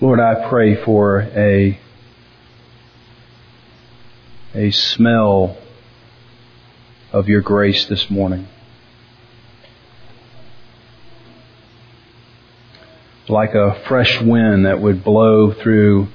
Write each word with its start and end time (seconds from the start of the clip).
Lord, 0.00 0.18
I 0.18 0.48
pray 0.48 0.74
for 0.74 1.20
a, 1.20 1.78
a 4.52 4.70
smell 4.72 5.56
of 7.12 7.28
your 7.28 7.40
grace 7.40 7.86
this 7.86 8.10
morning. 8.10 8.48
Like 13.28 13.54
a 13.54 13.80
fresh 13.86 14.20
wind 14.20 14.66
that 14.66 14.80
would 14.80 15.04
blow 15.04 15.52
through 15.52 16.08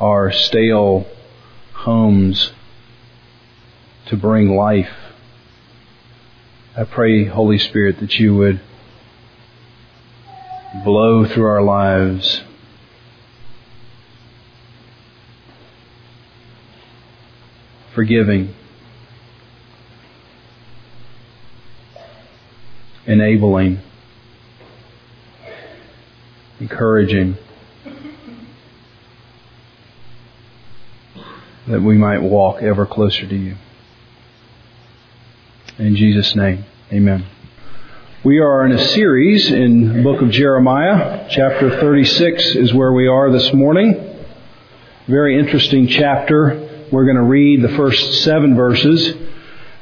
our 0.00 0.32
stale 0.32 1.06
homes 1.74 2.52
to 4.06 4.16
bring 4.16 4.56
life. 4.56 4.96
I 6.74 6.84
pray, 6.84 7.26
Holy 7.26 7.58
Spirit, 7.58 8.00
that 8.00 8.14
you 8.14 8.34
would 8.34 8.62
blow 10.82 11.26
through 11.26 11.44
our 11.44 11.62
lives 11.62 12.40
forgiving, 18.00 18.54
enabling, 23.04 23.78
encouraging, 26.60 27.36
that 31.68 31.82
we 31.82 31.98
might 31.98 32.22
walk 32.22 32.62
ever 32.62 32.86
closer 32.86 33.26
to 33.26 33.36
you. 33.36 33.54
In 35.76 35.94
Jesus' 35.94 36.34
name, 36.34 36.64
amen. 36.90 37.26
We 38.24 38.38
are 38.38 38.64
in 38.64 38.72
a 38.72 38.82
series 38.82 39.50
in 39.50 39.98
the 39.98 40.02
book 40.02 40.22
of 40.22 40.30
Jeremiah. 40.30 41.28
Chapter 41.28 41.78
36 41.78 42.56
is 42.56 42.72
where 42.72 42.94
we 42.94 43.08
are 43.08 43.30
this 43.30 43.52
morning. 43.52 44.24
Very 45.06 45.38
interesting 45.38 45.86
chapter. 45.86 46.69
We're 46.90 47.04
going 47.04 47.16
to 47.16 47.22
read 47.22 47.62
the 47.62 47.68
first 47.76 48.24
seven 48.24 48.56
verses 48.56 49.14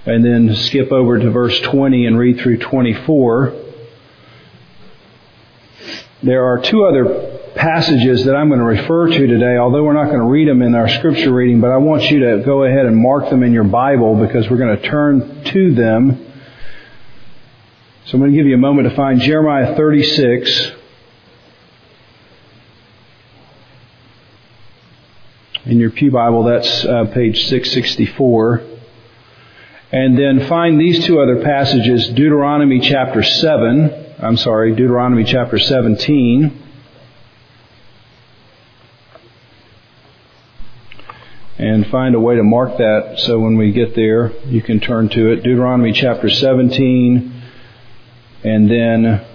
and 0.05 0.23
then 0.23 0.55
skip 0.57 0.93
over 0.93 1.19
to 1.19 1.31
verse 1.31 1.59
20 1.61 2.05
and 2.05 2.19
read 2.19 2.39
through 2.39 2.59
24. 2.59 3.55
There 6.23 6.45
are 6.45 6.59
two 6.59 6.85
other 6.85 7.39
passages 7.55 8.27
that 8.27 8.37
I'm 8.37 8.49
going 8.49 8.61
to 8.61 8.67
refer 8.67 9.09
to 9.09 9.27
today, 9.27 9.57
although 9.57 9.85
we're 9.85 9.95
not 9.95 10.07
going 10.07 10.19
to 10.19 10.27
read 10.27 10.49
them 10.49 10.61
in 10.61 10.75
our 10.75 10.89
scripture 10.89 11.33
reading, 11.33 11.63
but 11.63 11.71
I 11.71 11.79
want 11.79 12.03
you 12.11 12.21
to 12.21 12.43
go 12.45 12.65
ahead 12.65 12.85
and 12.85 12.97
mark 12.97 13.31
them 13.31 13.43
in 13.43 13.55
your 13.55 13.65
Bible 13.65 14.15
because 14.27 14.51
we're 14.51 14.59
going 14.59 14.77
to 14.77 14.89
turn 14.89 15.45
to 15.45 15.75
them. 15.75 16.33
So 18.05 18.15
I'm 18.15 18.21
going 18.21 18.33
to 18.33 18.37
give 18.37 18.47
you 18.47 18.55
a 18.55 18.59
moment 18.59 18.91
to 18.91 18.95
find 18.95 19.19
Jeremiah 19.21 19.75
36. 19.75 20.73
In 25.69 25.79
your 25.79 25.91
Pew 25.91 26.11
Bible, 26.11 26.45
that's 26.45 26.85
uh, 26.87 27.05
page 27.13 27.47
664. 27.47 28.63
And 29.93 30.19
then 30.19 30.49
find 30.49 30.81
these 30.81 31.05
two 31.05 31.21
other 31.21 31.43
passages, 31.43 32.09
Deuteronomy 32.09 32.81
chapter 32.81 33.23
7, 33.23 34.15
I'm 34.19 34.39
sorry, 34.39 34.75
Deuteronomy 34.75 35.25
chapter 35.25 35.59
17. 35.59 36.65
And 41.59 41.87
find 41.89 42.15
a 42.15 42.21
way 42.21 42.37
to 42.37 42.45
mark 42.45 42.79
that 42.79 43.19
so 43.19 43.39
when 43.39 43.59
we 43.59 43.73
get 43.73 43.95
there, 43.95 44.33
you 44.47 44.63
can 44.63 44.81
turn 44.81 45.11
to 45.11 45.33
it. 45.33 45.43
Deuteronomy 45.43 45.93
chapter 45.93 46.31
17, 46.31 47.43
and 48.43 48.71
then 48.71 49.27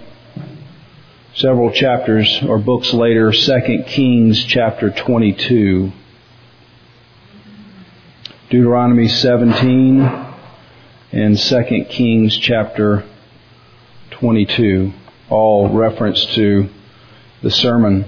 several 1.34 1.70
chapters 1.70 2.42
or 2.42 2.58
books 2.58 2.92
later, 2.92 3.30
2 3.30 3.84
Kings 3.86 4.44
chapter 4.46 4.90
22. 4.90 5.92
Deuteronomy 8.54 9.08
17 9.08 10.00
and 11.10 11.36
2 11.36 11.86
Kings 11.90 12.38
chapter 12.38 13.04
22, 14.12 14.92
all 15.28 15.70
reference 15.70 16.24
to 16.36 16.68
the 17.42 17.50
sermon. 17.50 18.04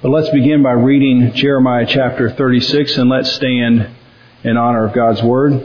But 0.00 0.08
let's 0.08 0.30
begin 0.30 0.62
by 0.62 0.72
reading 0.72 1.34
Jeremiah 1.34 1.84
chapter 1.86 2.30
36 2.30 2.96
and 2.96 3.10
let's 3.10 3.30
stand 3.30 3.86
in 4.44 4.56
honor 4.56 4.86
of 4.86 4.94
God's 4.94 5.22
Word. 5.22 5.62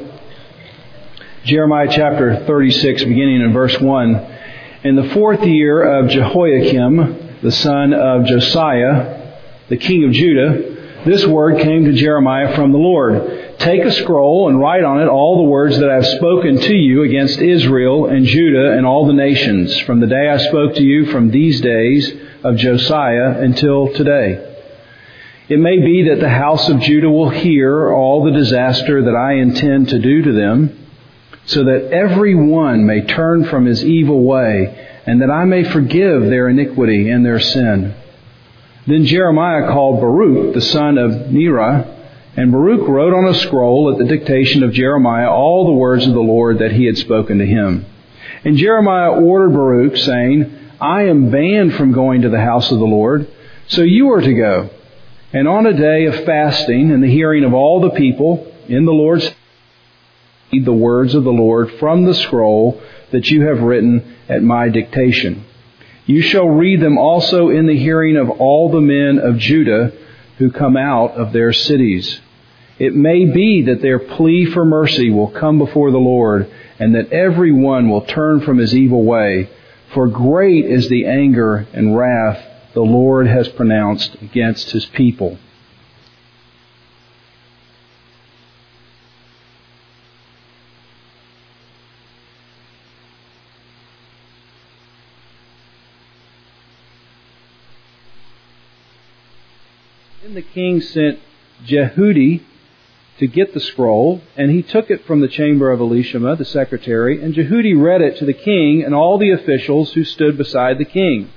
Jeremiah 1.46 1.88
chapter 1.90 2.46
36 2.46 3.06
beginning 3.06 3.44
in 3.44 3.53
verse 3.53 3.80
1. 3.80 4.38
In 4.84 4.97
the 4.97 5.09
fourth 5.14 5.42
year 5.46 6.00
of 6.00 6.09
Jehoiakim, 6.09 7.40
the 7.42 7.52
son 7.53 7.94
of 7.94 8.26
Josiah, 8.26 9.40
the 9.70 9.78
king 9.78 10.03
of 10.03 10.12
Judah, 10.12 10.75
this 11.06 11.26
word 11.26 11.62
came 11.62 11.86
to 11.86 11.94
Jeremiah 11.94 12.56
from 12.56 12.72
the 12.72 12.78
Lord. 12.78 13.58
Take 13.60 13.84
a 13.84 13.92
scroll 13.92 14.50
and 14.50 14.60
write 14.60 14.84
on 14.84 15.02
it 15.02 15.08
all 15.08 15.38
the 15.38 15.50
words 15.50 15.78
that 15.78 15.90
I 15.90 15.96
have 15.96 16.08
spoken 16.08 16.60
to 16.60 16.76
you 16.76 17.04
against 17.04 17.40
Israel 17.40 18.08
and 18.08 18.26
Judah 18.26 18.76
and 18.76 18.86
all 18.86 19.06
the 19.06 19.14
nations 19.14 19.80
from 19.82 20.00
the 20.00 20.08
day 20.08 20.30
I 20.30 20.38
spoke 20.38 20.76
to 20.76 20.84
you 20.84 21.06
from 21.12 21.30
these 21.30 21.62
days 21.62 22.12
of 22.44 22.58
Josiah 22.58 23.40
until 23.40 23.94
today. 23.94 24.54
It 25.48 25.60
may 25.60 25.80
be 25.80 26.10
that 26.10 26.20
the 26.20 26.30
house 26.30 26.68
of 26.70 26.80
Judah 26.80 27.10
will 27.10 27.30
hear 27.30 27.92
all 27.92 28.24
the 28.24 28.32
disaster 28.32 29.04
that 29.04 29.16
I 29.16 29.34
intend 29.34 29.90
to 29.90 30.00
do 30.00 30.24
to 30.24 30.34
them, 30.34 30.88
so 31.46 31.66
that 31.66 31.92
every 31.92 32.34
one 32.34 32.88
may 32.88 33.02
turn 33.02 33.46
from 33.46 33.66
his 33.66 33.86
evil 33.86 34.24
way, 34.24 35.02
and 35.06 35.22
that 35.22 35.30
I 35.30 35.46
may 35.46 35.64
forgive 35.64 36.24
their 36.24 36.50
iniquity 36.50 37.10
and 37.12 37.24
their 37.24 37.40
sin. 37.40 37.94
Then 38.88 39.06
Jeremiah 39.06 39.68
called 39.68 40.00
Baruch, 40.00 40.53
the 40.53 40.62
son 40.62 40.97
of 40.97 41.12
Neriah, 41.12 41.91
and 42.38 42.51
Baruch 42.51 42.88
wrote 42.88 43.13
on 43.13 43.28
a 43.28 43.34
scroll 43.34 43.91
at 43.91 43.97
the 43.97 44.06
dictation 44.06 44.63
of 44.63 44.73
Jeremiah 44.73 45.29
all 45.29 45.66
the 45.66 45.73
words 45.73 46.06
of 46.06 46.13
the 46.13 46.19
Lord 46.19 46.59
that 46.59 46.73
he 46.73 46.85
had 46.85 46.97
spoken 46.97 47.40
to 47.40 47.46
him. 47.46 47.85
And 48.44 48.57
Jeremiah 48.57 49.12
ordered 49.12 49.53
Baruch, 49.53 49.97
saying, 49.97 50.53
I 50.79 51.03
am 51.03 51.31
banned 51.31 51.75
from 51.75 51.94
going 51.94 52.22
to 52.22 52.29
the 52.29 52.41
house 52.41 52.72
of 52.72 52.79
the 52.79 52.85
Lord, 52.85 53.28
so 53.68 53.81
you 53.81 54.12
are 54.12 54.22
to 54.22 54.34
go. 54.34 54.69
And 55.34 55.47
on 55.47 55.66
a 55.66 55.73
day 55.73 56.06
of 56.06 56.23
fasting 56.25 56.91
and 56.91 57.02
the 57.02 57.12
hearing 57.12 57.44
of 57.44 57.53
all 57.53 57.81
the 57.81 57.91
people 57.91 58.52
in 58.67 58.85
the 58.85 58.94
Lord's 58.94 59.29
read 60.52 60.66
the 60.66 60.73
words 60.73 61.16
of 61.16 61.23
the 61.23 61.31
Lord 61.31 61.72
from 61.79 62.06
the 62.06 62.13
scroll 62.13 62.81
that 63.12 63.29
you 63.29 63.47
have 63.47 63.62
written 63.62 64.16
at 64.29 64.44
my 64.44 64.69
dictation. 64.69 65.44
You 66.06 66.22
shall 66.22 66.48
read 66.48 66.82
them 66.82 66.98
also 66.98 67.50
in 67.50 67.66
the 67.66 67.78
hearing 67.78 68.16
of 68.16 68.30
all 68.30 68.70
the 68.70 68.82
men 68.82 69.18
of 69.18 69.38
Judah 69.38 69.92
who 70.38 70.52
come 70.52 70.78
out 70.78 71.12
of 71.12 71.34
their 71.34 71.52
cities. 71.52 72.20
It 72.78 72.94
may 72.94 73.26
be 73.26 73.64
that 73.64 73.82
their 73.82 74.00
plea 74.00 74.46
for 74.46 74.66
mercy 74.66 75.10
will 75.10 75.30
come 75.30 75.58
before 75.58 75.92
the 75.92 75.98
Lord, 75.98 76.52
and 76.78 76.94
that 76.94 77.12
every 77.12 77.52
one 77.52 77.90
will 77.90 78.02
turn 78.02 78.42
from 78.42 78.58
his 78.58 78.76
evil 78.76 79.04
way. 79.04 79.50
For 79.94 80.08
great 80.08 80.66
is 80.66 80.90
the 80.90 81.06
anger 81.06 81.66
and 81.74 81.98
wrath 81.98 82.46
the 82.74 82.82
Lord 82.82 83.28
has 83.28 83.48
pronounced 83.48 84.16
against 84.22 84.72
his 84.72 84.86
people. 84.86 85.40
The 100.35 100.41
king 100.41 100.81
sent 100.81 101.19
Jehudi 101.66 102.41
to 103.19 103.28
get 103.28 103.53
the 103.53 103.59
scroll, 103.62 104.22
and 104.35 104.51
he 104.51 104.62
took 104.62 104.91
it 104.91 105.06
from 105.06 105.22
the 105.22 105.29
chamber 105.29 105.72
of 105.72 105.79
Elishama, 105.79 106.38
the 106.38 106.44
secretary, 106.44 107.23
and 107.23 107.34
Jehudi 107.34 107.73
read 107.73 108.01
it 108.01 108.18
to 108.18 108.25
the 108.25 108.34
king 108.34 108.84
and 108.84 108.94
all 108.94 109.18
the 109.18 109.31
officials 109.31 109.94
who 109.94 110.03
stood 110.03 110.38
beside 110.38 110.78
the 110.78 110.85
king. 110.85 111.31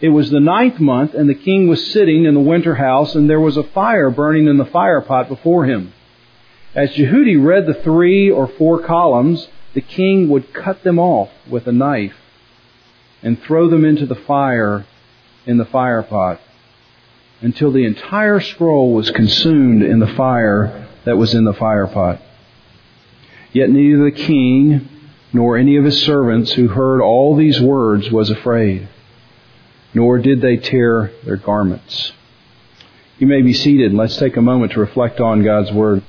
It 0.00 0.08
was 0.08 0.30
the 0.30 0.40
ninth 0.40 0.80
month, 0.80 1.12
and 1.12 1.28
the 1.28 1.34
king 1.34 1.68
was 1.68 1.92
sitting 1.92 2.24
in 2.24 2.32
the 2.32 2.40
winter 2.40 2.76
house, 2.76 3.14
and 3.14 3.28
there 3.28 3.40
was 3.40 3.58
a 3.58 3.62
fire 3.62 4.10
burning 4.10 4.48
in 4.48 4.56
the 4.56 4.64
firepot 4.64 5.28
before 5.28 5.66
him. 5.66 5.92
As 6.74 6.94
Jehudi 6.94 7.36
read 7.36 7.66
the 7.66 7.74
three 7.74 8.30
or 8.30 8.48
four 8.48 8.80
columns, 8.80 9.46
the 9.74 9.82
king 9.82 10.30
would 10.30 10.54
cut 10.54 10.82
them 10.82 10.98
off 10.98 11.28
with 11.48 11.66
a 11.66 11.72
knife 11.72 12.16
and 13.22 13.40
throw 13.42 13.68
them 13.68 13.84
into 13.84 14.06
the 14.06 14.14
fire 14.14 14.86
in 15.44 15.58
the 15.58 15.66
firepot 15.66 16.38
until 17.42 17.72
the 17.72 17.84
entire 17.84 18.40
scroll 18.40 18.92
was 18.92 19.10
consumed 19.10 19.82
in 19.82 19.98
the 19.98 20.14
fire 20.14 20.88
that 21.04 21.16
was 21.16 21.34
in 21.34 21.44
the 21.44 21.52
firepot. 21.52 22.20
Yet 23.52 23.68
neither 23.68 24.04
the 24.04 24.12
king 24.12 24.88
nor 25.32 25.56
any 25.56 25.76
of 25.76 25.84
his 25.84 26.02
servants 26.02 26.52
who 26.52 26.68
heard 26.68 27.00
all 27.00 27.36
these 27.36 27.60
words 27.60 28.10
was 28.10 28.30
afraid, 28.30 28.88
nor 29.94 30.18
did 30.18 30.40
they 30.40 30.56
tear 30.56 31.12
their 31.24 31.36
garments. 31.36 32.12
You 33.18 33.26
may 33.26 33.42
be 33.42 33.52
seated. 33.52 33.92
Let's 33.92 34.16
take 34.16 34.36
a 34.36 34.42
moment 34.42 34.72
to 34.72 34.80
reflect 34.80 35.20
on 35.20 35.42
God's 35.42 35.70
Word. 35.70 36.02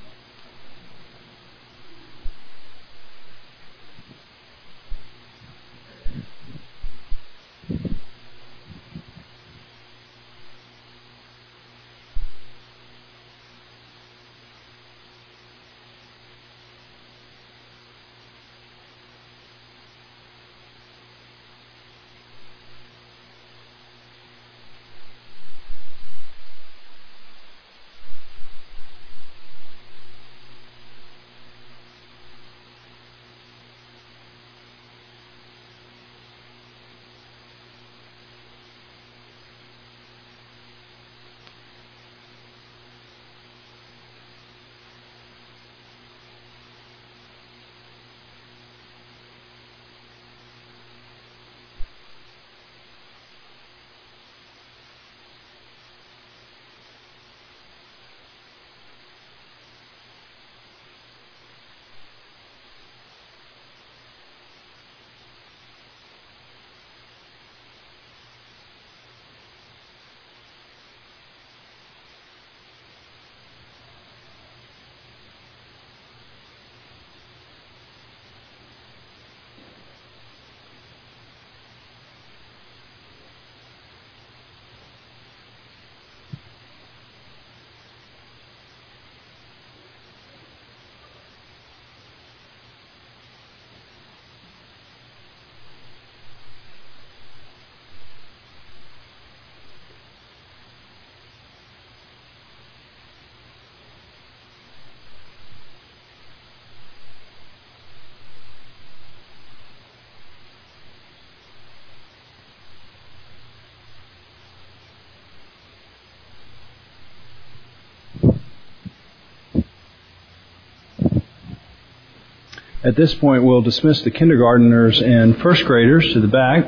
At 122.84 122.96
this 122.96 123.14
point, 123.14 123.44
we'll 123.44 123.62
dismiss 123.62 124.02
the 124.02 124.10
kindergarteners 124.10 125.02
and 125.02 125.40
first 125.40 125.64
graders 125.64 126.12
to 126.12 126.20
the 126.20 126.28
back. 126.28 126.66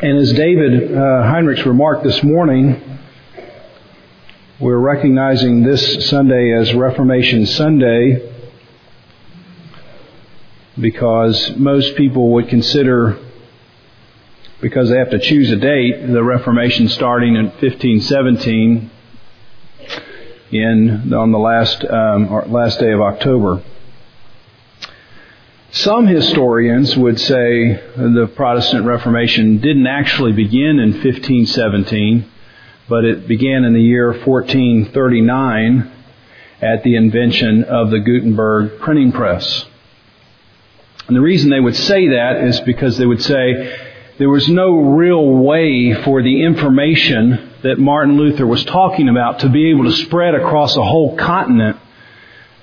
And 0.00 0.16
as 0.16 0.32
David 0.32 0.90
uh, 0.90 0.96
Heinrichs 0.96 1.66
remarked 1.66 2.02
this 2.02 2.22
morning, 2.22 2.98
we're 4.58 4.78
recognizing 4.78 5.62
this 5.62 6.08
Sunday 6.08 6.50
as 6.50 6.72
Reformation 6.72 7.44
Sunday 7.44 8.32
because 10.80 11.56
most 11.56 11.94
people 11.94 12.30
would 12.30 12.48
consider, 12.48 13.18
because 14.62 14.88
they 14.88 14.96
have 14.96 15.10
to 15.10 15.18
choose 15.18 15.50
a 15.50 15.56
date, 15.56 16.06
the 16.06 16.24
Reformation 16.24 16.88
starting 16.88 17.36
in 17.36 17.48
1517 17.48 18.92
in 20.50 21.12
on 21.12 21.32
the 21.32 21.38
last 21.38 21.84
um, 21.84 22.50
last 22.50 22.78
day 22.78 22.92
of 22.92 23.00
October. 23.00 23.62
Some 25.72 26.06
historians 26.06 26.96
would 26.96 27.20
say 27.20 27.74
the 27.96 28.32
Protestant 28.34 28.86
Reformation 28.86 29.58
didn't 29.58 29.86
actually 29.86 30.32
begin 30.32 30.78
in 30.78 30.92
1517, 30.92 32.24
but 32.88 33.04
it 33.04 33.28
began 33.28 33.64
in 33.64 33.74
the 33.74 33.82
year 33.82 34.12
1439 34.12 35.92
at 36.62 36.82
the 36.82 36.96
invention 36.96 37.64
of 37.64 37.90
the 37.90 37.98
Gutenberg 37.98 38.80
printing 38.80 39.12
press. 39.12 39.66
And 41.08 41.16
the 41.16 41.20
reason 41.20 41.50
they 41.50 41.60
would 41.60 41.76
say 41.76 42.08
that 42.08 42.38
is 42.44 42.60
because 42.60 42.96
they 42.96 43.06
would 43.06 43.22
say 43.22 43.76
there 44.18 44.30
was 44.30 44.48
no 44.48 44.78
real 44.78 45.28
way 45.28 45.92
for 46.04 46.22
the 46.22 46.42
information 46.42 47.45
that 47.66 47.78
Martin 47.78 48.16
Luther 48.16 48.46
was 48.46 48.64
talking 48.64 49.08
about 49.08 49.40
to 49.40 49.48
be 49.48 49.70
able 49.70 49.84
to 49.84 49.92
spread 49.92 50.34
across 50.34 50.76
a 50.76 50.82
whole 50.82 51.16
continent 51.16 51.76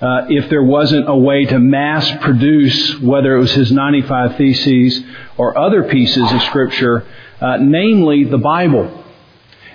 uh, 0.00 0.26
if 0.28 0.48
there 0.48 0.62
wasn't 0.62 1.08
a 1.08 1.16
way 1.16 1.44
to 1.44 1.58
mass 1.58 2.10
produce, 2.20 2.98
whether 3.00 3.36
it 3.36 3.40
was 3.40 3.52
his 3.52 3.70
95 3.70 4.36
Theses 4.36 5.02
or 5.36 5.56
other 5.56 5.84
pieces 5.84 6.30
of 6.32 6.42
Scripture, 6.42 7.06
uh, 7.40 7.58
namely 7.58 8.24
the 8.24 8.38
Bible. 8.38 9.04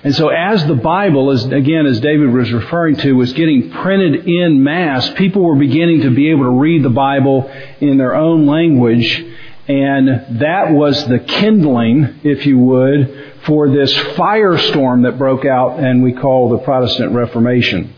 And 0.03 0.15
so 0.15 0.29
as 0.29 0.65
the 0.65 0.75
Bible, 0.75 1.31
as 1.31 1.45
again, 1.45 1.85
as 1.85 1.99
David 1.99 2.29
was 2.31 2.51
referring 2.51 2.95
to, 2.97 3.13
was 3.13 3.33
getting 3.33 3.69
printed 3.69 4.27
in 4.27 4.63
mass, 4.63 5.09
people 5.11 5.43
were 5.43 5.55
beginning 5.55 6.01
to 6.01 6.11
be 6.11 6.31
able 6.31 6.43
to 6.43 6.59
read 6.59 6.83
the 6.83 6.89
Bible 6.89 7.51
in 7.81 7.97
their 7.97 8.15
own 8.15 8.45
language, 8.45 9.25
and 9.67 10.39
that 10.39 10.71
was 10.71 11.05
the 11.07 11.19
kindling, 11.19 12.21
if 12.23 12.45
you 12.45 12.57
would, 12.59 13.28
for 13.49 13.67
this 13.67 13.91
firestorm 13.95 15.05
that 15.05 15.17
broke 15.17 15.43
out 15.43 15.79
and 15.79 16.03
we 16.03 16.13
call 16.13 16.49
the 16.49 16.59
Protestant 16.59 17.13
Reformation. 17.13 17.95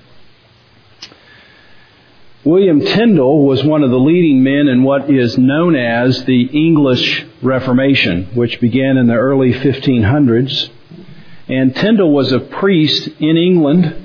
William 2.46 2.80
Tyndale 2.80 3.44
was 3.46 3.62
one 3.62 3.84
of 3.84 3.92
the 3.92 4.00
leading 4.00 4.44
men 4.44 4.70
in 4.70 4.82
what 4.82 5.12
is 5.12 5.38
known 5.38 5.76
as 5.76 6.24
the 6.24 6.44
English 6.44 7.26
Reformation, 7.42 8.28
which 8.34 8.62
began 8.62 8.96
in 8.96 9.08
the 9.08 9.14
early 9.14 9.52
1500s. 9.52 10.70
And 11.50 11.76
Tyndale 11.76 12.10
was 12.10 12.32
a 12.32 12.40
priest 12.40 13.10
in 13.20 13.36
England 13.36 14.01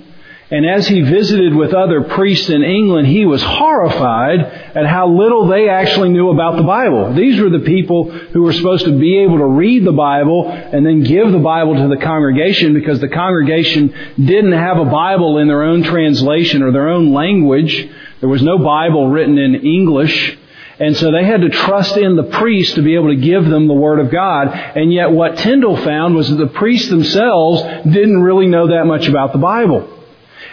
and 0.49 0.65
as 0.65 0.87
he 0.87 1.01
visited 1.01 1.57
with 1.57 1.75
other 1.75 2.03
priests 2.03 2.51
in 2.51 2.63
England, 2.63 3.09
he 3.09 3.27
was 3.27 3.43
horrified 3.43 4.41
at 4.41 4.87
how 4.87 5.09
little 5.09 5.49
they 5.49 5.69
actually 5.69 6.11
knew 6.11 6.31
about 6.31 6.57
the 6.57 6.63
Bible. 6.63 7.15
These 7.15 7.41
were 7.41 7.51
the 7.51 7.65
people 7.65 8.13
who 8.13 8.43
were 8.43 8.53
supposed 8.53 8.85
to 8.85 8.97
be 8.97 9.19
able 9.25 9.39
to 9.39 9.47
read 9.47 9.85
the 9.85 9.93
Bible 9.93 10.49
and 10.49 10.87
then 10.87 11.03
give 11.03 11.33
the 11.33 11.41
Bible 11.41 11.75
to 11.75 11.89
the 11.89 11.97
congregation 11.97 12.75
because 12.75 13.01
the 13.01 13.09
congregation 13.09 13.93
didn't 14.17 14.53
have 14.53 14.79
a 14.79 14.85
Bible 14.85 15.39
in 15.39 15.49
their 15.49 15.65
own 15.65 15.83
translation 15.83 16.63
or 16.63 16.71
their 16.71 16.91
own 16.91 17.13
language. 17.13 17.91
There 18.21 18.29
was 18.29 18.43
no 18.43 18.57
Bible 18.59 19.09
written 19.09 19.39
in 19.39 19.57
English. 19.57 20.39
And 20.79 20.97
so 20.97 21.11
they 21.11 21.25
had 21.25 21.41
to 21.41 21.49
trust 21.49 21.97
in 21.97 22.15
the 22.15 22.23
priest 22.23 22.77
to 22.77 22.83
be 22.83 22.95
able 22.95 23.09
to 23.09 23.17
give 23.17 23.47
them 23.47 23.67
the 23.67 23.75
Word 23.75 23.99
of 23.99 24.13
God. 24.13 24.49
And 24.49 24.93
yet 24.93 25.11
what 25.11 25.39
Tyndale 25.39 25.77
found 25.79 26.15
was 26.15 26.29
that 26.29 26.37
the 26.37 26.47
priests 26.47 26.89
themselves 26.89 27.63
didn't 27.85 28.23
really 28.23 28.47
know 28.47 28.69
that 28.69 28.85
much 28.85 29.09
about 29.09 29.33
the 29.33 29.39
Bible. 29.39 29.95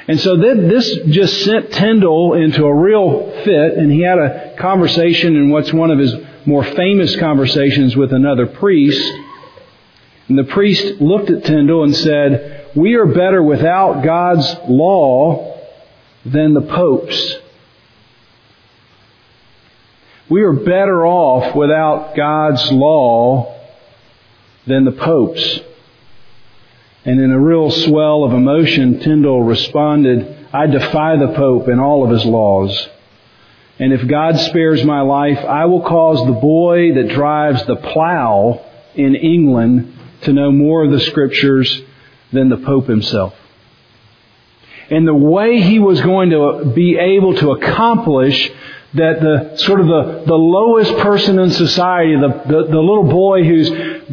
And 0.07 0.19
so 0.19 0.35
then 0.35 0.67
this 0.67 0.97
just 1.09 1.43
sent 1.43 1.71
Tyndale 1.71 2.33
into 2.33 2.65
a 2.65 2.73
real 2.73 3.31
fit, 3.43 3.73
and 3.77 3.91
he 3.91 4.01
had 4.01 4.19
a 4.19 4.55
conversation 4.57 5.35
in 5.35 5.49
what's 5.49 5.71
one 5.71 5.91
of 5.91 5.99
his 5.99 6.13
more 6.45 6.63
famous 6.63 7.15
conversations 7.15 7.95
with 7.95 8.11
another 8.11 8.47
priest. 8.47 9.01
And 10.27 10.37
the 10.37 10.43
priest 10.43 11.01
looked 11.01 11.29
at 11.29 11.45
Tyndale 11.45 11.83
and 11.83 11.95
said, 11.95 12.71
We 12.75 12.95
are 12.95 13.05
better 13.05 13.41
without 13.41 14.03
God's 14.03 14.53
law 14.67 15.57
than 16.25 16.53
the 16.53 16.61
popes. 16.61 17.37
We 20.29 20.41
are 20.41 20.53
better 20.53 21.05
off 21.05 21.55
without 21.55 22.15
God's 22.15 22.71
law 22.71 23.59
than 24.65 24.83
the 24.85 24.91
popes. 24.91 25.59
And 27.05 27.19
in 27.19 27.31
a 27.31 27.39
real 27.39 27.69
swell 27.69 28.23
of 28.23 28.33
emotion, 28.33 28.99
Tyndale 28.99 29.41
responded, 29.41 30.47
I 30.53 30.67
defy 30.67 31.17
the 31.17 31.33
Pope 31.33 31.67
and 31.67 31.81
all 31.81 32.05
of 32.05 32.11
his 32.11 32.23
laws. 32.25 32.87
And 33.79 33.91
if 33.91 34.07
God 34.07 34.39
spares 34.39 34.83
my 34.85 35.01
life, 35.01 35.39
I 35.39 35.65
will 35.65 35.81
cause 35.81 36.25
the 36.25 36.39
boy 36.39 36.93
that 36.93 37.09
drives 37.09 37.65
the 37.65 37.75
plow 37.75 38.63
in 38.95 39.15
England 39.15 39.97
to 40.21 40.31
know 40.31 40.51
more 40.51 40.85
of 40.85 40.91
the 40.91 40.99
scriptures 41.01 41.81
than 42.31 42.49
the 42.49 42.57
Pope 42.57 42.87
himself. 42.87 43.33
And 44.89 45.07
the 45.07 45.13
way 45.13 45.59
he 45.61 45.79
was 45.79 45.99
going 46.01 46.29
to 46.29 46.71
be 46.73 46.97
able 46.97 47.35
to 47.35 47.51
accomplish 47.51 48.51
that 48.95 49.19
the 49.21 49.57
sort 49.57 49.79
of 49.79 49.87
the, 49.87 50.23
the 50.27 50.35
lowest 50.35 50.95
person 50.97 51.39
in 51.39 51.49
society, 51.49 52.15
the, 52.15 52.43
the, 52.45 52.67
the 52.71 52.79
little 52.79 53.09
boy 53.09 53.43
who's 53.43 53.69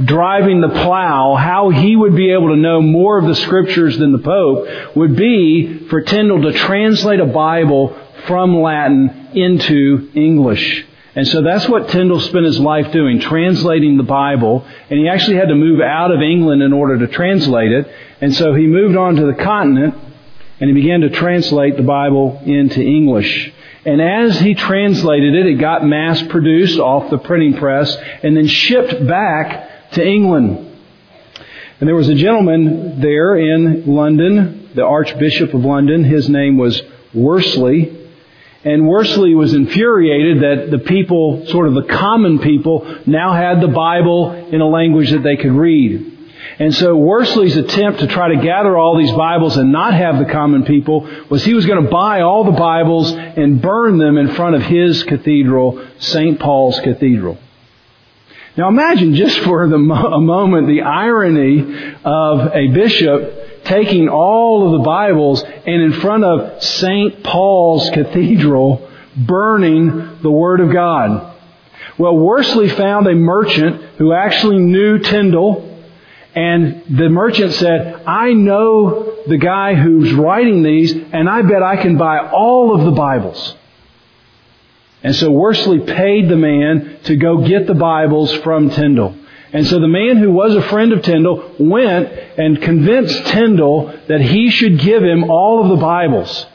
driving 0.06 0.62
the 0.62 0.68
plow, 0.68 1.34
how 1.34 1.68
he 1.68 1.94
would 1.94 2.16
be 2.16 2.32
able 2.32 2.48
to 2.48 2.56
know 2.56 2.80
more 2.80 3.18
of 3.18 3.26
the 3.26 3.34
scriptures 3.34 3.98
than 3.98 4.12
the 4.12 4.18
Pope 4.18 4.96
would 4.96 5.16
be 5.16 5.86
for 5.88 6.00
Tyndale 6.00 6.42
to 6.42 6.52
translate 6.52 7.20
a 7.20 7.26
Bible 7.26 7.94
from 8.26 8.56
Latin 8.56 9.28
into 9.34 10.10
English. 10.14 10.86
And 11.14 11.26
so 11.28 11.42
that's 11.42 11.68
what 11.68 11.88
Tyndale 11.88 12.20
spent 12.20 12.46
his 12.46 12.58
life 12.58 12.92
doing, 12.92 13.20
translating 13.20 13.98
the 13.98 14.04
Bible. 14.04 14.64
And 14.88 14.98
he 14.98 15.08
actually 15.08 15.36
had 15.36 15.48
to 15.48 15.54
move 15.54 15.80
out 15.80 16.12
of 16.12 16.22
England 16.22 16.62
in 16.62 16.72
order 16.72 16.98
to 16.98 17.08
translate 17.08 17.72
it. 17.72 17.86
And 18.20 18.34
so 18.34 18.54
he 18.54 18.66
moved 18.66 18.96
on 18.96 19.16
to 19.16 19.26
the 19.26 19.34
continent 19.34 19.94
and 20.60 20.68
he 20.68 20.74
began 20.74 21.00
to 21.00 21.10
translate 21.10 21.76
the 21.76 21.82
Bible 21.82 22.40
into 22.46 22.80
English. 22.80 23.52
And 23.84 24.00
as 24.00 24.38
he 24.38 24.54
translated 24.54 25.34
it, 25.34 25.46
it 25.46 25.54
got 25.54 25.84
mass 25.84 26.22
produced 26.22 26.78
off 26.78 27.10
the 27.10 27.18
printing 27.18 27.54
press 27.54 27.96
and 28.22 28.36
then 28.36 28.46
shipped 28.46 29.06
back 29.06 29.92
to 29.92 30.06
England. 30.06 30.66
And 31.80 31.88
there 31.88 31.96
was 31.96 32.08
a 32.08 32.14
gentleman 32.14 33.00
there 33.00 33.36
in 33.36 33.86
London, 33.86 34.68
the 34.74 34.84
Archbishop 34.84 35.54
of 35.54 35.64
London. 35.64 36.04
His 36.04 36.28
name 36.28 36.58
was 36.58 36.80
Worsley. 37.14 37.96
And 38.64 38.86
Worsley 38.86 39.34
was 39.34 39.54
infuriated 39.54 40.42
that 40.42 40.70
the 40.70 40.84
people, 40.84 41.46
sort 41.46 41.66
of 41.66 41.72
the 41.72 41.84
common 41.84 42.40
people, 42.40 42.98
now 43.06 43.32
had 43.32 43.62
the 43.62 43.68
Bible 43.68 44.32
in 44.32 44.60
a 44.60 44.68
language 44.68 45.10
that 45.12 45.22
they 45.22 45.36
could 45.36 45.52
read. 45.52 46.09
And 46.58 46.74
so 46.74 46.96
Worsley's 46.96 47.56
attempt 47.56 48.00
to 48.00 48.06
try 48.06 48.34
to 48.34 48.42
gather 48.42 48.76
all 48.76 48.98
these 48.98 49.12
Bibles 49.12 49.56
and 49.56 49.72
not 49.72 49.94
have 49.94 50.18
the 50.18 50.26
common 50.26 50.64
people 50.64 51.08
was 51.28 51.44
he 51.44 51.54
was 51.54 51.64
going 51.66 51.84
to 51.84 51.90
buy 51.90 52.20
all 52.20 52.44
the 52.44 52.50
Bibles 52.50 53.12
and 53.12 53.62
burn 53.62 53.98
them 53.98 54.18
in 54.18 54.34
front 54.34 54.56
of 54.56 54.62
his 54.62 55.02
cathedral, 55.04 55.86
St. 55.98 56.38
Paul's 56.38 56.78
Cathedral. 56.80 57.38
Now 58.56 58.68
imagine 58.68 59.14
just 59.14 59.38
for 59.44 59.68
the, 59.68 59.76
a 59.76 60.20
moment 60.20 60.66
the 60.66 60.82
irony 60.82 61.94
of 62.04 62.52
a 62.52 62.68
bishop 62.68 63.64
taking 63.64 64.08
all 64.08 64.66
of 64.66 64.72
the 64.72 64.84
Bibles 64.84 65.42
and 65.42 65.82
in 65.82 65.92
front 66.00 66.24
of 66.24 66.62
St. 66.62 67.22
Paul's 67.22 67.88
Cathedral 67.90 68.90
burning 69.16 70.18
the 70.22 70.30
Word 70.30 70.60
of 70.60 70.72
God. 70.72 71.36
Well, 71.98 72.16
Worsley 72.16 72.68
found 72.68 73.06
a 73.06 73.14
merchant 73.14 73.82
who 73.98 74.12
actually 74.12 74.58
knew 74.58 74.98
Tyndale 74.98 75.69
and 76.34 76.84
the 76.88 77.08
merchant 77.08 77.54
said, 77.54 78.02
I 78.06 78.32
know 78.32 79.24
the 79.26 79.38
guy 79.38 79.74
who's 79.74 80.12
writing 80.12 80.62
these, 80.62 80.92
and 80.92 81.28
I 81.28 81.42
bet 81.42 81.62
I 81.62 81.76
can 81.76 81.96
buy 81.96 82.30
all 82.30 82.74
of 82.74 82.84
the 82.84 82.92
Bibles. 82.92 83.56
And 85.02 85.16
so 85.16 85.30
Worsley 85.30 85.80
paid 85.80 86.28
the 86.28 86.36
man 86.36 86.98
to 87.04 87.16
go 87.16 87.46
get 87.46 87.66
the 87.66 87.74
Bibles 87.74 88.32
from 88.38 88.70
Tyndale. 88.70 89.16
And 89.52 89.66
so 89.66 89.80
the 89.80 89.88
man 89.88 90.18
who 90.18 90.30
was 90.30 90.54
a 90.54 90.62
friend 90.62 90.92
of 90.92 91.02
Tyndale 91.02 91.56
went 91.58 92.08
and 92.08 92.62
convinced 92.62 93.26
Tyndale 93.26 93.98
that 94.06 94.20
he 94.20 94.50
should 94.50 94.78
give 94.78 95.02
him 95.02 95.30
all 95.30 95.62
of 95.62 95.70
the 95.70 95.84
Bibles. 95.84 96.46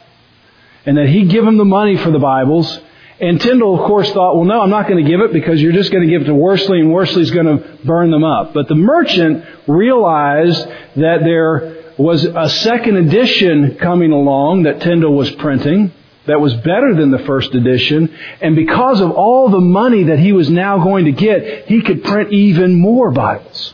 And 0.85 0.97
that 0.97 1.09
he'd 1.09 1.29
give 1.29 1.45
him 1.45 1.57
the 1.57 1.65
money 1.65 1.97
for 1.97 2.11
the 2.11 2.19
Bibles 2.19 2.79
and 3.19 3.39
Tyndale, 3.39 3.79
of 3.79 3.87
course, 3.87 4.11
thought, 4.11 4.35
well, 4.35 4.43
no, 4.43 4.61
I'm 4.61 4.69
not 4.69 4.87
going 4.87 5.03
to 5.03 5.09
give 5.09 5.21
it 5.21 5.31
because 5.31 5.61
you're 5.61 5.71
just 5.71 5.91
going 5.91 6.05
to 6.05 6.09
give 6.09 6.23
it 6.23 6.25
to 6.25 6.35
Worsley 6.35 6.81
and 6.81 6.91
Worsley's 6.91 7.31
going 7.31 7.45
to 7.45 7.77
burn 7.85 8.11
them 8.11 8.25
up. 8.25 8.53
But 8.53 8.67
the 8.67 8.75
merchant 8.75 9.45
realized 9.67 10.61
that 10.97 11.19
there 11.23 11.93
was 11.97 12.25
a 12.25 12.49
second 12.49 12.97
edition 12.97 13.77
coming 13.77 14.11
along 14.11 14.63
that 14.63 14.81
Tyndale 14.81 15.13
was 15.13 15.31
printing 15.31 15.93
that 16.27 16.41
was 16.41 16.53
better 16.55 16.93
than 16.93 17.11
the 17.11 17.19
first 17.19 17.53
edition. 17.53 18.13
And 18.41 18.55
because 18.55 18.99
of 18.99 19.11
all 19.11 19.49
the 19.49 19.61
money 19.61 20.05
that 20.05 20.19
he 20.19 20.33
was 20.33 20.49
now 20.49 20.83
going 20.83 21.05
to 21.05 21.11
get, 21.11 21.67
he 21.67 21.81
could 21.81 22.03
print 22.03 22.33
even 22.33 22.73
more 22.73 23.11
Bibles. 23.11 23.73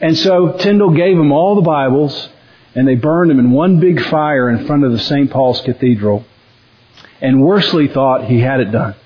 And 0.00 0.16
so 0.16 0.52
Tyndale 0.58 0.90
gave 0.90 1.18
him 1.18 1.32
all 1.32 1.56
the 1.56 1.62
Bibles 1.62 2.28
and 2.74 2.86
they 2.86 2.94
burned 2.94 3.30
them 3.30 3.38
in 3.38 3.50
one 3.50 3.80
big 3.80 4.00
fire 4.04 4.48
in 4.48 4.66
front 4.66 4.84
of 4.84 4.92
the 4.92 4.98
St. 4.98 5.30
Paul's 5.30 5.60
Cathedral. 5.62 6.24
And 7.22 7.40
Worsley 7.40 7.88
thought 7.88 8.24
he 8.24 8.40
had 8.40 8.60
it 8.60 8.72
done. 8.72 8.96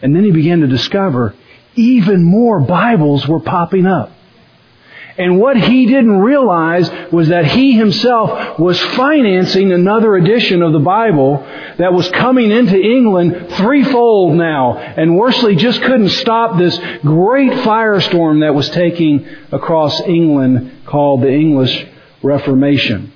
And 0.00 0.14
then 0.14 0.24
he 0.24 0.30
began 0.30 0.60
to 0.60 0.68
discover 0.68 1.34
even 1.74 2.24
more 2.24 2.60
Bibles 2.60 3.26
were 3.26 3.40
popping 3.40 3.86
up. 3.86 4.12
And 5.18 5.40
what 5.40 5.56
he 5.56 5.86
didn't 5.86 6.20
realize 6.20 6.88
was 7.10 7.28
that 7.28 7.44
he 7.44 7.72
himself 7.72 8.56
was 8.56 8.80
financing 8.80 9.72
another 9.72 10.14
edition 10.14 10.62
of 10.62 10.72
the 10.72 10.78
Bible 10.78 11.44
that 11.78 11.92
was 11.92 12.08
coming 12.10 12.52
into 12.52 12.80
England 12.80 13.48
threefold 13.54 14.36
now. 14.36 14.78
And 14.78 15.16
Worsley 15.16 15.56
just 15.56 15.82
couldn't 15.82 16.10
stop 16.10 16.56
this 16.56 16.78
great 17.02 17.50
firestorm 17.50 18.42
that 18.42 18.54
was 18.54 18.70
taking 18.70 19.26
across 19.50 20.00
England 20.02 20.86
called 20.86 21.22
the 21.22 21.32
English 21.32 21.84
Reformation. 22.22 23.12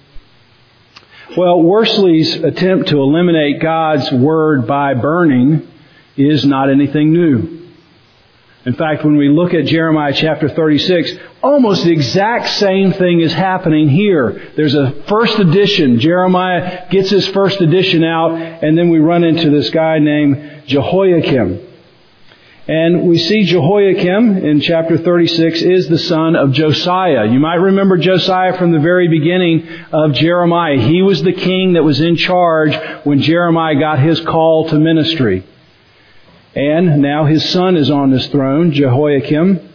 Well, 1.34 1.62
Worsley's 1.62 2.34
attempt 2.34 2.88
to 2.88 3.00
eliminate 3.00 3.62
God's 3.62 4.12
Word 4.12 4.66
by 4.66 4.92
burning 4.92 5.66
is 6.14 6.44
not 6.44 6.68
anything 6.68 7.10
new. 7.10 7.70
In 8.66 8.74
fact, 8.74 9.02
when 9.02 9.16
we 9.16 9.30
look 9.30 9.54
at 9.54 9.64
Jeremiah 9.64 10.12
chapter 10.12 10.50
36, 10.50 11.12
almost 11.42 11.84
the 11.84 11.90
exact 11.90 12.50
same 12.50 12.92
thing 12.92 13.20
is 13.20 13.32
happening 13.32 13.88
here. 13.88 14.52
There's 14.56 14.74
a 14.74 14.92
first 15.08 15.38
edition. 15.38 16.00
Jeremiah 16.00 16.88
gets 16.90 17.08
his 17.08 17.26
first 17.28 17.62
edition 17.62 18.04
out, 18.04 18.32
and 18.34 18.76
then 18.76 18.90
we 18.90 18.98
run 18.98 19.24
into 19.24 19.48
this 19.48 19.70
guy 19.70 20.00
named 20.00 20.64
Jehoiakim. 20.66 21.71
And 22.68 23.08
we 23.08 23.18
see 23.18 23.42
Jehoiakim 23.42 24.36
in 24.36 24.60
chapter 24.60 24.96
36 24.96 25.62
is 25.62 25.88
the 25.88 25.98
son 25.98 26.36
of 26.36 26.52
Josiah. 26.52 27.26
You 27.26 27.40
might 27.40 27.56
remember 27.56 27.96
Josiah 27.96 28.56
from 28.56 28.70
the 28.70 28.78
very 28.78 29.08
beginning 29.08 29.66
of 29.92 30.12
Jeremiah. 30.12 30.78
He 30.78 31.02
was 31.02 31.20
the 31.22 31.32
king 31.32 31.72
that 31.72 31.82
was 31.82 32.00
in 32.00 32.14
charge 32.14 32.76
when 33.04 33.20
Jeremiah 33.20 33.80
got 33.80 33.98
his 33.98 34.20
call 34.20 34.68
to 34.68 34.78
ministry. 34.78 35.44
And 36.54 37.02
now 37.02 37.24
his 37.24 37.50
son 37.50 37.76
is 37.76 37.90
on 37.90 38.12
his 38.12 38.28
throne, 38.28 38.70
Jehoiakim, 38.70 39.68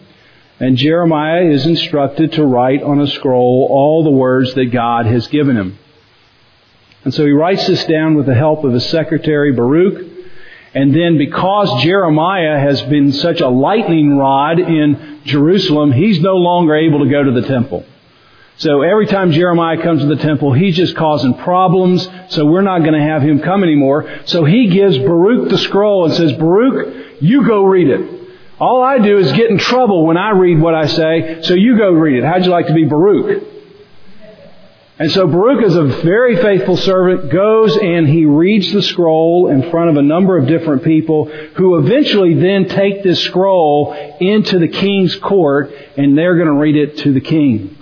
and 0.61 0.77
Jeremiah 0.77 1.43
is 1.43 1.65
instructed 1.65 2.31
to 2.33 2.45
write 2.45 2.83
on 2.83 3.01
a 3.01 3.07
scroll 3.07 3.67
all 3.69 4.05
the 4.05 4.11
words 4.11 4.53
that 4.53 4.71
God 4.71 5.07
has 5.07 5.27
given 5.27 5.57
him. 5.57 5.77
And 7.03 7.13
so 7.13 7.25
he 7.25 7.31
writes 7.31 7.67
this 7.67 7.83
down 7.85 8.15
with 8.15 8.27
the 8.27 8.33
help 8.33 8.63
of 8.63 8.71
his 8.71 8.85
secretary, 8.85 9.51
Baruch. 9.51 10.06
And 10.73 10.93
then 10.93 11.17
because 11.17 11.83
Jeremiah 11.83 12.59
has 12.59 12.81
been 12.83 13.11
such 13.13 13.41
a 13.41 13.47
lightning 13.47 14.17
rod 14.17 14.59
in 14.59 15.21
Jerusalem, 15.25 15.91
he's 15.91 16.19
no 16.19 16.35
longer 16.35 16.75
able 16.75 17.03
to 17.03 17.09
go 17.09 17.23
to 17.23 17.31
the 17.31 17.47
temple. 17.47 17.85
So 18.57 18.81
every 18.81 19.05
time 19.05 19.31
Jeremiah 19.31 19.81
comes 19.81 20.01
to 20.01 20.07
the 20.07 20.15
temple, 20.15 20.51
he's 20.51 20.75
just 20.75 20.95
causing 20.95 21.35
problems, 21.35 22.07
so 22.29 22.45
we're 22.45 22.63
not 22.63 22.79
going 22.79 22.93
to 22.93 23.01
have 23.01 23.21
him 23.21 23.39
come 23.39 23.63
anymore. 23.63 24.09
So 24.25 24.45
he 24.45 24.67
gives 24.67 24.97
Baruch 24.97 25.49
the 25.49 25.59
scroll 25.59 26.05
and 26.05 26.13
says, 26.15 26.33
Baruch, 26.33 27.21
you 27.21 27.45
go 27.45 27.63
read 27.63 27.87
it. 27.89 28.17
All 28.59 28.81
I 28.83 28.97
do 28.97 29.19
is 29.19 29.31
get 29.33 29.51
in 29.51 29.59
trouble 29.59 30.07
when 30.07 30.17
I 30.17 30.31
read 30.31 30.59
what 30.59 30.73
I 30.73 30.87
say, 30.87 31.41
so 31.43 31.53
you 31.53 31.77
go 31.77 31.91
read 31.91 32.17
it. 32.17 32.25
How'd 32.25 32.45
you 32.45 32.51
like 32.51 32.65
to 32.67 32.73
be 32.73 32.85
Baruch? 32.85 33.43
And 34.99 35.11
so 35.11 35.27
Baruch 35.27 35.63
is 35.63 35.75
a 35.75 35.83
very 35.83 36.37
faithful 36.37 36.75
servant, 36.75 37.29
goes 37.31 37.77
and 37.77 38.07
he 38.07 38.25
reads 38.25 38.71
the 38.71 38.81
scroll 38.81 39.47
in 39.47 39.69
front 39.69 39.91
of 39.91 39.97
a 39.97 40.01
number 40.01 40.37
of 40.37 40.47
different 40.47 40.83
people 40.83 41.25
who 41.25 41.77
eventually 41.77 42.33
then 42.33 42.67
take 42.67 43.03
this 43.03 43.23
scroll 43.23 43.93
into 44.19 44.57
the 44.57 44.67
king's 44.67 45.15
court 45.17 45.71
and 45.97 46.17
they're 46.17 46.35
going 46.35 46.47
to 46.47 46.53
read 46.53 46.75
it 46.75 46.97
to 46.99 47.13
the 47.13 47.21
king. 47.21 47.77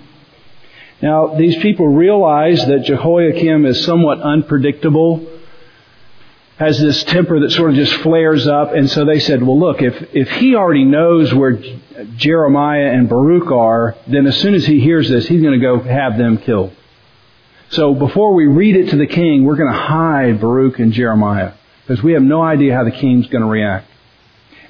Now, 1.00 1.36
these 1.36 1.56
people 1.56 1.88
realize 1.88 2.64
that 2.66 2.84
Jehoiakim 2.84 3.64
is 3.64 3.82
somewhat 3.84 4.20
unpredictable, 4.20 5.26
has 6.58 6.78
this 6.78 7.02
temper 7.04 7.40
that 7.40 7.50
sort 7.50 7.70
of 7.70 7.76
just 7.76 7.94
flares 8.02 8.46
up, 8.46 8.74
and 8.74 8.90
so 8.90 9.06
they 9.06 9.20
said, 9.20 9.42
well 9.42 9.58
look, 9.58 9.80
if, 9.80 10.14
if 10.14 10.30
he 10.32 10.54
already 10.54 10.84
knows 10.84 11.32
where 11.32 11.62
Jeremiah 12.16 12.90
and 12.92 13.08
Baruch 13.08 13.50
are, 13.50 13.96
then 14.06 14.26
as 14.26 14.36
soon 14.38 14.54
as 14.54 14.66
he 14.66 14.80
hears 14.80 15.08
this, 15.08 15.26
he's 15.26 15.40
going 15.40 15.58
to 15.58 15.64
go 15.64 15.80
have 15.80 16.18
them 16.18 16.36
killed. 16.36 16.74
So 17.70 17.94
before 17.94 18.34
we 18.34 18.46
read 18.46 18.76
it 18.76 18.90
to 18.90 18.96
the 18.96 19.06
king, 19.06 19.44
we're 19.44 19.56
going 19.56 19.72
to 19.72 19.78
hide 19.78 20.40
Baruch 20.40 20.78
and 20.78 20.92
Jeremiah, 20.92 21.52
because 21.86 22.02
we 22.02 22.12
have 22.12 22.22
no 22.22 22.42
idea 22.42 22.74
how 22.74 22.84
the 22.84 22.92
king's 22.92 23.26
going 23.26 23.42
to 23.42 23.48
react. 23.48 23.88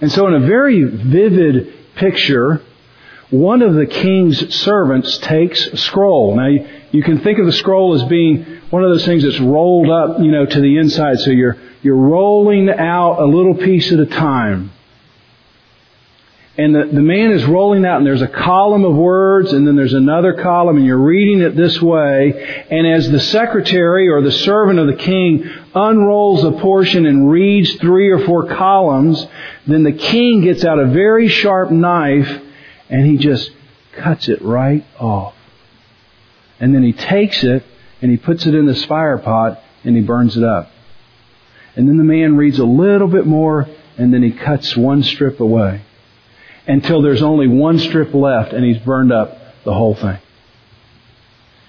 And 0.01 0.11
so 0.11 0.27
in 0.27 0.35
a 0.35 0.41
very 0.41 0.83
vivid 0.83 1.75
picture, 1.97 2.63
one 3.31 3.63
of 3.63 3.75
the 3.75 3.87
king's 3.87 4.55
servants 4.55 5.19
takes 5.19 5.67
a 5.67 5.77
scroll. 5.77 6.37
Now, 6.37 6.47
you, 6.47 6.69
you, 6.93 7.03
can 7.03 7.21
think 7.21 7.39
of 7.39 7.47
the 7.47 7.53
scroll 7.53 7.95
as 7.95 8.05
being 8.05 8.45
one 8.71 8.85
of 8.85 8.91
those 8.91 9.05
things 9.05 9.25
that's 9.25 9.41
rolled 9.41 9.91
up, 9.91 10.21
you 10.21 10.31
know, 10.31 10.47
to 10.47 10.61
the 10.61 10.79
inside. 10.79 11.19
So 11.19 11.31
you're, 11.31 11.57
you're 11.83 11.97
rolling 11.97 12.71
out 12.71 13.19
a 13.21 13.25
little 13.25 13.55
piece 13.55 13.93
at 13.93 13.99
a 13.99 14.07
time. 14.07 14.71
And 16.59 16.75
the, 16.75 16.87
the 16.87 17.03
man 17.03 17.33
is 17.33 17.45
rolling 17.45 17.85
out 17.85 17.99
and 17.99 18.07
there's 18.07 18.23
a 18.23 18.29
column 18.29 18.85
of 18.85 18.97
words 18.97 19.53
and 19.53 19.67
then 19.67 19.77
there's 19.77 19.93
another 19.93 20.33
column 20.33 20.79
and 20.79 20.87
you're 20.87 20.97
reading 20.97 21.43
it 21.43 21.55
this 21.55 21.83
way. 21.83 22.65
And 22.71 22.87
as 22.87 23.11
the 23.11 23.21
secretary 23.21 24.09
or 24.09 24.23
the 24.23 24.33
servant 24.33 24.79
of 24.79 24.87
the 24.87 24.95
king 24.97 25.51
unrolls 25.75 26.45
a 26.45 26.53
portion 26.53 27.05
and 27.05 27.31
reads 27.31 27.75
three 27.75 28.11
or 28.11 28.21
four 28.21 28.47
columns, 28.47 29.27
then 29.67 29.83
the 29.83 29.93
king 29.93 30.41
gets 30.41 30.65
out 30.65 30.79
a 30.79 30.87
very 30.87 31.29
sharp 31.29 31.71
knife 31.71 32.41
and 32.89 33.07
he 33.07 33.19
just 33.19 33.51
cuts 33.93 34.31
it 34.31 34.41
right 34.41 34.87
off. 34.99 35.35
And 36.59 36.75
then 36.75 36.83
he 36.83 36.95
takes 36.95 37.45
it 37.45 37.65
and 38.01 38.11
he 38.11 38.17
puts 38.17 38.47
it 38.47 38.55
in 38.55 38.65
this 38.65 38.83
fire 38.87 39.19
pot 39.19 39.63
and 39.85 39.95
he 39.95 40.01
burns 40.01 40.39
it 40.39 40.45
up. 40.45 40.71
And 41.75 41.87
then 41.87 41.99
the 41.99 42.05
man 42.05 42.39
reads 42.39 42.59
a 42.59 42.65
little 42.65 43.09
bit 43.09 43.27
more 43.27 43.69
and 43.99 44.15
then 44.15 44.23
he 44.23 44.33
cuts 44.33 44.75
one 44.75 45.03
strip 45.03 45.39
away 45.41 45.83
until 46.67 47.03
there's 47.03 47.23
only 47.23 47.47
one 47.47 47.79
strip 47.79 48.13
left 48.15 48.53
and 48.53 48.65
he's 48.65 48.79
burned 48.79 49.13
up 49.13 49.39
the 49.65 49.73
whole 49.73 49.95
thing. 49.95 50.19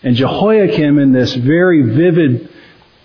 And 0.03 0.15
Jehoiakim 0.15 0.99
in 0.99 1.11
this 1.11 1.33
very 1.33 1.81
vivid 1.81 2.49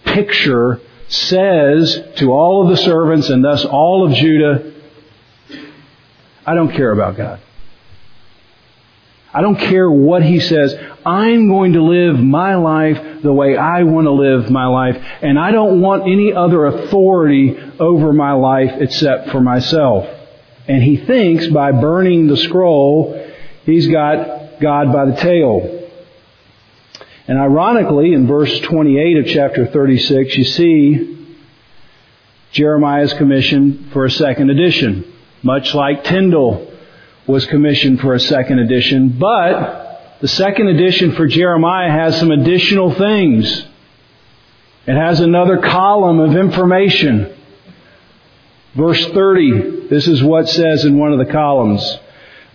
picture 0.04 0.80
says 1.08 2.02
to 2.16 2.32
all 2.32 2.62
of 2.62 2.70
the 2.70 2.76
servants 2.76 3.28
and 3.28 3.44
thus 3.44 3.64
all 3.64 4.06
of 4.06 4.14
Judah, 4.14 4.72
I 6.46 6.54
don't 6.54 6.72
care 6.72 6.92
about 6.92 7.16
God. 7.16 7.40
I 9.34 9.40
don't 9.40 9.56
care 9.56 9.90
what 9.90 10.22
he 10.22 10.40
says. 10.40 10.76
I'm 11.06 11.48
going 11.48 11.72
to 11.72 11.82
live 11.82 12.20
my 12.20 12.56
life 12.56 13.22
the 13.22 13.32
way 13.32 13.56
I 13.56 13.82
want 13.84 14.06
to 14.06 14.12
live 14.12 14.50
my 14.50 14.66
life. 14.66 15.02
And 15.22 15.38
I 15.38 15.52
don't 15.52 15.80
want 15.80 16.02
any 16.02 16.34
other 16.34 16.66
authority 16.66 17.58
over 17.80 18.12
my 18.12 18.32
life 18.32 18.72
except 18.80 19.30
for 19.30 19.40
myself. 19.40 20.06
And 20.68 20.82
he 20.82 20.96
thinks 20.96 21.48
by 21.48 21.72
burning 21.72 22.28
the 22.28 22.36
scroll, 22.36 23.30
he's 23.64 23.88
got 23.88 24.60
God 24.60 24.92
by 24.92 25.06
the 25.06 25.16
tail. 25.16 25.88
And 27.26 27.38
ironically, 27.38 28.12
in 28.12 28.26
verse 28.26 28.60
28 28.60 29.16
of 29.18 29.26
chapter 29.26 29.66
36, 29.66 30.36
you 30.36 30.44
see 30.44 31.36
Jeremiah's 32.52 33.12
commission 33.14 33.90
for 33.92 34.04
a 34.04 34.10
second 34.10 34.50
edition. 34.50 35.12
Much 35.42 35.74
like 35.74 36.04
Tyndale 36.04 36.70
was 37.26 37.46
commissioned 37.46 38.00
for 38.00 38.14
a 38.14 38.20
second 38.20 38.58
edition, 38.58 39.16
but 39.18 40.18
the 40.20 40.28
second 40.28 40.68
edition 40.68 41.12
for 41.12 41.26
Jeremiah 41.26 41.90
has 41.90 42.18
some 42.18 42.30
additional 42.30 42.92
things. 42.94 43.66
It 44.86 44.94
has 44.94 45.20
another 45.20 45.58
column 45.58 46.20
of 46.20 46.36
information. 46.36 47.34
Verse 48.74 49.04
30, 49.10 49.88
this 49.88 50.06
is 50.08 50.22
what 50.22 50.48
says 50.48 50.84
in 50.84 50.98
one 50.98 51.12
of 51.12 51.18
the 51.18 51.32
columns. 51.32 51.98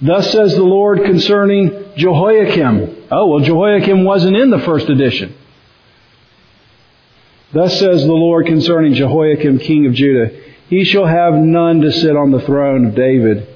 Thus 0.02 0.32
says 0.32 0.56
the 0.56 0.64
Lord 0.64 1.04
concerning 1.04 1.94
Jehoiakim. 1.96 3.08
Oh, 3.12 3.28
well, 3.28 3.40
Jehoiakim 3.40 4.04
wasn't 4.04 4.38
in 4.38 4.50
the 4.50 4.60
first 4.60 4.90
edition. 4.90 5.36
Thus 7.54 7.80
says 7.80 8.04
the 8.04 8.12
Lord 8.12 8.46
concerning 8.46 8.94
Jehoiakim, 8.94 9.60
king 9.60 9.86
of 9.86 9.94
Judah. 9.94 10.36
He 10.70 10.84
shall 10.84 11.06
have 11.06 11.34
none 11.34 11.82
to 11.82 11.92
sit 11.92 12.16
on 12.16 12.32
the 12.32 12.42
throne 12.42 12.88
of 12.88 12.96
David 12.96 13.48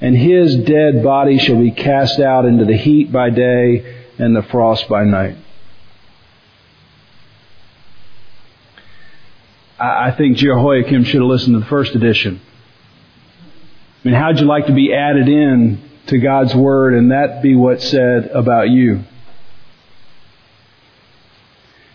and 0.00 0.16
his 0.16 0.56
dead 0.56 1.02
body 1.02 1.38
shall 1.38 1.60
be 1.60 1.70
cast 1.70 2.20
out 2.20 2.46
into 2.46 2.64
the 2.64 2.76
heat 2.76 3.12
by 3.12 3.30
day 3.30 4.02
and 4.18 4.34
the 4.34 4.42
frost 4.42 4.88
by 4.88 5.04
night. 5.04 5.36
I 9.80 10.10
think 10.10 10.36
Jehoiakim 10.36 11.04
should 11.04 11.22
have 11.22 11.28
listened 11.28 11.54
to 11.54 11.60
the 11.60 11.66
first 11.66 11.94
edition. 11.94 12.38
I 14.04 14.08
mean, 14.08 14.14
how'd 14.14 14.38
you 14.38 14.46
like 14.46 14.66
to 14.66 14.74
be 14.74 14.92
added 14.92 15.26
in 15.26 15.82
to 16.08 16.18
God's 16.18 16.54
Word 16.54 16.94
and 16.94 17.12
that 17.12 17.42
be 17.42 17.54
what's 17.54 17.88
said 17.88 18.30
about 18.34 18.68
you. 18.68 19.04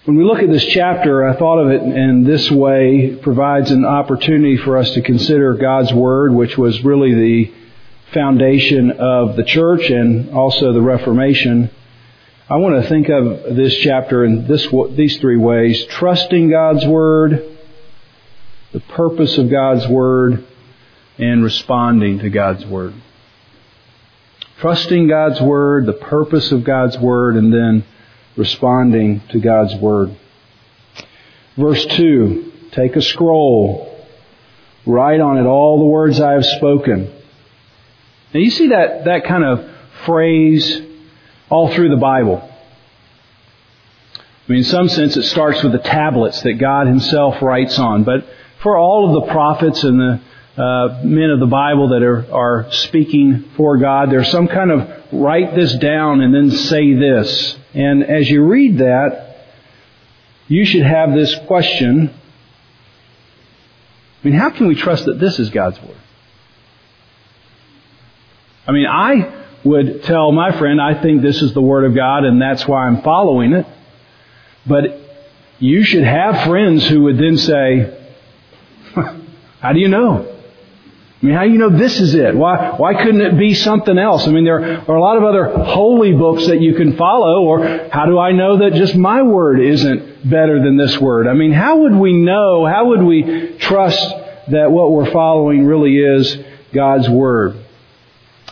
When 0.06 0.18
we 0.18 0.24
look 0.24 0.40
at 0.40 0.50
this 0.50 0.66
chapter, 0.66 1.28
I 1.28 1.36
thought 1.36 1.60
of 1.60 1.70
it 1.70 1.82
in 1.82 2.24
this 2.24 2.50
way, 2.50 3.06
it 3.06 3.22
provides 3.22 3.72
an 3.72 3.86
opportunity 3.86 4.58
for 4.58 4.78
us 4.78 4.92
to 4.92 5.02
consider 5.02 5.54
God's 5.54 5.94
Word, 5.94 6.32
which 6.34 6.58
was 6.58 6.84
really 6.84 7.14
the 7.14 7.54
foundation 8.14 8.92
of 8.92 9.36
the 9.36 9.44
church 9.44 9.90
and 9.90 10.32
also 10.32 10.74
the 10.74 10.82
Reformation. 10.82 11.70
I 12.50 12.58
want 12.58 12.82
to 12.82 12.90
think 12.90 13.10
of 13.10 13.56
this 13.56 13.78
chapter 13.78 14.24
in 14.26 14.48
this, 14.48 14.68
these 14.92 15.18
three 15.18 15.38
ways. 15.38 15.86
Trusting 15.86 16.50
God's 16.50 16.86
Word, 16.86 17.55
the 18.76 18.82
purpose 18.82 19.38
of 19.38 19.50
God's 19.50 19.88
Word, 19.88 20.46
and 21.18 21.42
responding 21.42 22.20
to 22.20 22.30
God's 22.30 22.66
Word. 22.66 22.94
Trusting 24.60 25.08
God's 25.08 25.40
Word, 25.40 25.86
the 25.86 25.94
purpose 25.94 26.52
of 26.52 26.66
God's 26.66 27.00
Word, 27.00 27.38
and 27.38 27.54
then 27.54 27.86
responding 28.36 29.22
to 29.30 29.40
God's 29.40 29.74
Word. 29.76 30.18
Verse 31.56 31.86
2, 31.86 32.52
take 32.72 32.98
a 32.98 33.02
scroll, 33.02 34.06
write 34.86 35.22
on 35.22 35.38
it 35.38 35.46
all 35.46 35.80
the 35.80 35.86
words 35.86 36.20
I 36.20 36.34
have 36.34 36.46
spoken. 36.46 37.06
Now 38.34 38.40
you 38.42 38.52
see 38.52 38.68
that, 38.68 39.06
that 39.06 39.24
kind 39.24 39.46
of 39.46 39.72
phrase 40.04 40.82
all 41.50 41.74
through 41.74 41.92
the 41.92 41.96
Bible. 41.96 42.42
I 44.18 44.52
mean, 44.52 44.60
in 44.60 44.66
some 44.66 44.90
sense, 44.90 45.16
it 45.16 45.24
starts 45.24 45.64
with 45.64 45.72
the 45.72 45.80
tablets 45.80 46.42
that 46.42 46.56
God 46.56 46.88
Himself 46.88 47.42
writes 47.42 47.80
on. 47.80 48.04
But 48.04 48.28
for 48.66 48.80
all 48.80 49.16
of 49.16 49.24
the 49.24 49.32
prophets 49.32 49.84
and 49.84 50.00
the 50.00 50.22
uh, 50.60 51.02
men 51.04 51.30
of 51.30 51.40
the 51.40 51.46
Bible 51.46 51.90
that 51.90 52.02
are, 52.02 52.26
are 52.34 52.72
speaking 52.72 53.52
for 53.56 53.78
God, 53.78 54.10
there's 54.10 54.32
some 54.32 54.48
kind 54.48 54.72
of 54.72 55.14
write 55.14 55.54
this 55.54 55.76
down 55.76 56.22
and 56.22 56.34
then 56.34 56.50
say 56.50 56.96
this. 56.96 57.60
And 57.76 58.04
as 58.04 58.28
you 58.28 58.44
read 58.44 58.80
that, 58.80 59.46
you 60.48 60.66
should 60.66 60.82
have 60.82 61.14
this 61.14 61.36
question. 61.46 62.10
I 64.24 64.28
mean, 64.28 64.34
how 64.34 64.50
can 64.50 64.66
we 64.66 64.74
trust 64.74 65.06
that 65.06 65.20
this 65.20 65.38
is 65.38 65.52
God's 65.52 65.80
Word? 65.84 66.02
I 68.68 68.72
mean, 68.72 68.88
I 68.88 69.44
would 69.64 70.06
tell 70.06 70.32
my 70.32 70.58
friend, 70.58 70.82
I 70.82 71.04
think 71.04 71.22
this 71.22 71.40
is 71.44 71.54
the 71.54 71.62
Word 71.62 71.86
of 71.86 71.94
God 71.94 72.24
and 72.24 72.42
that's 72.42 72.68
why 72.68 72.88
I'm 72.88 73.04
following 73.04 73.54
it. 73.54 73.68
But 74.66 75.02
you 75.60 75.84
should 75.84 76.04
have 76.04 76.48
friends 76.48 76.88
who 76.88 77.04
would 77.04 77.20
then 77.20 77.38
say, 77.38 78.02
how 79.60 79.74
do 79.74 79.80
you 79.80 79.88
know? 79.88 80.36
I 81.22 81.26
mean, 81.26 81.36
how 81.36 81.44
do 81.44 81.50
you 81.50 81.58
know 81.58 81.70
this 81.70 82.00
is 82.00 82.14
it? 82.14 82.36
Why, 82.36 82.76
why 82.78 83.02
couldn't 83.02 83.22
it 83.22 83.40
be 83.40 83.54
something 83.54 83.98
else? 83.98 84.28
I 84.28 84.32
mean, 84.32 84.44
there 84.44 84.82
are 84.88 84.96
a 84.96 85.02
lot 85.02 85.18
of 85.18 85.24
other 85.24 85.46
holy 85.66 86.14
books 86.14 86.48
that 86.48 86.62
you 86.62 86.76
can 86.76 86.98
follow, 86.98 87.44
or 87.44 87.90
how 87.90 88.06
do 88.06 88.20
I 88.20 88.32
know 88.32 88.60
that 88.60 88.74
just 88.74 88.96
my 88.96 89.24
word 89.24 89.60
isn't 89.60 90.30
better 90.30 90.62
than 90.62 90.78
this 90.78 91.00
word? 91.00 91.28
I 91.28 91.34
mean, 91.34 91.52
how 91.52 91.78
would 91.80 91.96
we 91.96 92.14
know, 92.14 92.66
how 92.66 92.88
would 92.88 93.02
we 93.02 93.58
trust 93.58 94.08
that 94.50 94.72
what 94.72 94.92
we're 94.92 95.12
following 95.12 95.66
really 95.66 95.98
is 95.98 96.38
God's 96.74 97.10
word? 97.10 97.58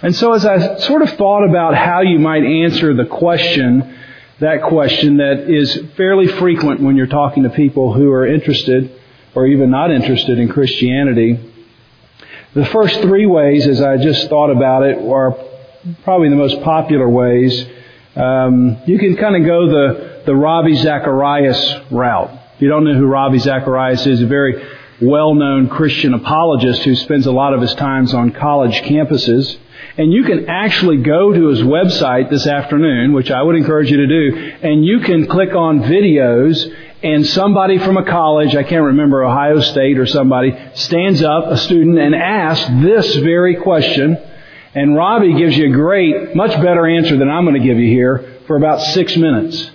And 0.01 0.15
so 0.15 0.33
as 0.33 0.45
I 0.45 0.77
sort 0.79 1.01
of 1.01 1.11
thought 1.11 1.47
about 1.47 1.75
how 1.75 2.01
you 2.01 2.17
might 2.17 2.43
answer 2.43 2.93
the 2.95 3.05
question, 3.05 3.97
that 4.39 4.63
question 4.63 5.17
that 5.17 5.49
is 5.49 5.79
fairly 5.95 6.27
frequent 6.27 6.81
when 6.81 6.95
you're 6.95 7.07
talking 7.07 7.43
to 7.43 7.49
people 7.49 7.93
who 7.93 8.11
are 8.11 8.25
interested 8.25 8.99
or 9.35 9.47
even 9.47 9.71
not 9.71 9.91
interested 9.91 10.39
in 10.39 10.47
Christianity, 10.49 11.39
the 12.53 12.65
first 12.67 13.01
three 13.01 13.25
ways, 13.25 13.67
as 13.67 13.81
I 13.81 13.97
just 13.97 14.29
thought 14.29 14.51
about 14.51 14.83
it, 14.83 14.97
are 14.97 15.35
probably 16.03 16.29
the 16.29 16.35
most 16.35 16.61
popular 16.61 17.09
ways. 17.09 17.65
Um, 18.15 18.77
you 18.85 18.99
can 18.99 19.17
kind 19.17 19.35
of 19.35 19.45
go 19.45 19.67
the, 19.67 20.23
the 20.27 20.35
Ravi 20.35 20.75
Zacharias 20.75 21.75
route. 21.89 22.29
If 22.55 22.61
you 22.61 22.69
don't 22.69 22.83
know 22.83 22.93
who 22.93 23.07
Ravi 23.07 23.39
Zacharias 23.39 24.05
is, 24.05 24.21
a 24.21 24.27
very 24.27 24.63
well-known 25.01 25.67
Christian 25.69 26.13
apologist 26.13 26.83
who 26.83 26.95
spends 26.95 27.25
a 27.25 27.31
lot 27.31 27.55
of 27.55 27.61
his 27.61 27.73
times 27.73 28.13
on 28.13 28.31
college 28.31 28.81
campuses. 28.81 29.57
And 29.95 30.11
you 30.11 30.23
can 30.23 30.49
actually 30.49 30.97
go 30.97 31.31
to 31.31 31.47
his 31.49 31.61
website 31.61 32.29
this 32.31 32.47
afternoon, 32.47 33.13
which 33.13 33.29
I 33.29 33.41
would 33.41 33.55
encourage 33.55 33.91
you 33.91 33.97
to 33.97 34.07
do, 34.07 34.53
and 34.63 34.83
you 34.83 35.01
can 35.01 35.27
click 35.27 35.53
on 35.53 35.81
videos 35.81 36.73
and 37.03 37.27
somebody 37.27 37.77
from 37.79 37.97
a 37.97 38.05
college, 38.05 38.55
I 38.55 38.63
can't 38.63 38.85
remember, 38.85 39.23
Ohio 39.23 39.59
State 39.59 39.99
or 39.99 40.05
somebody, 40.05 40.57
stands 40.73 41.21
up, 41.21 41.45
a 41.47 41.57
student, 41.57 41.99
and 41.99 42.15
asks 42.15 42.65
this 42.81 43.17
very 43.17 43.57
question. 43.57 44.17
And 44.73 44.95
Ravi 44.95 45.33
gives 45.37 45.55
you 45.57 45.67
a 45.67 45.73
great, 45.73 46.33
much 46.33 46.51
better 46.51 46.87
answer 46.87 47.17
than 47.17 47.29
I'm 47.29 47.45
going 47.45 47.61
to 47.61 47.67
give 47.67 47.77
you 47.77 47.89
here 47.89 48.39
for 48.47 48.55
about 48.55 48.81
six 48.81 49.17
minutes. 49.17 49.69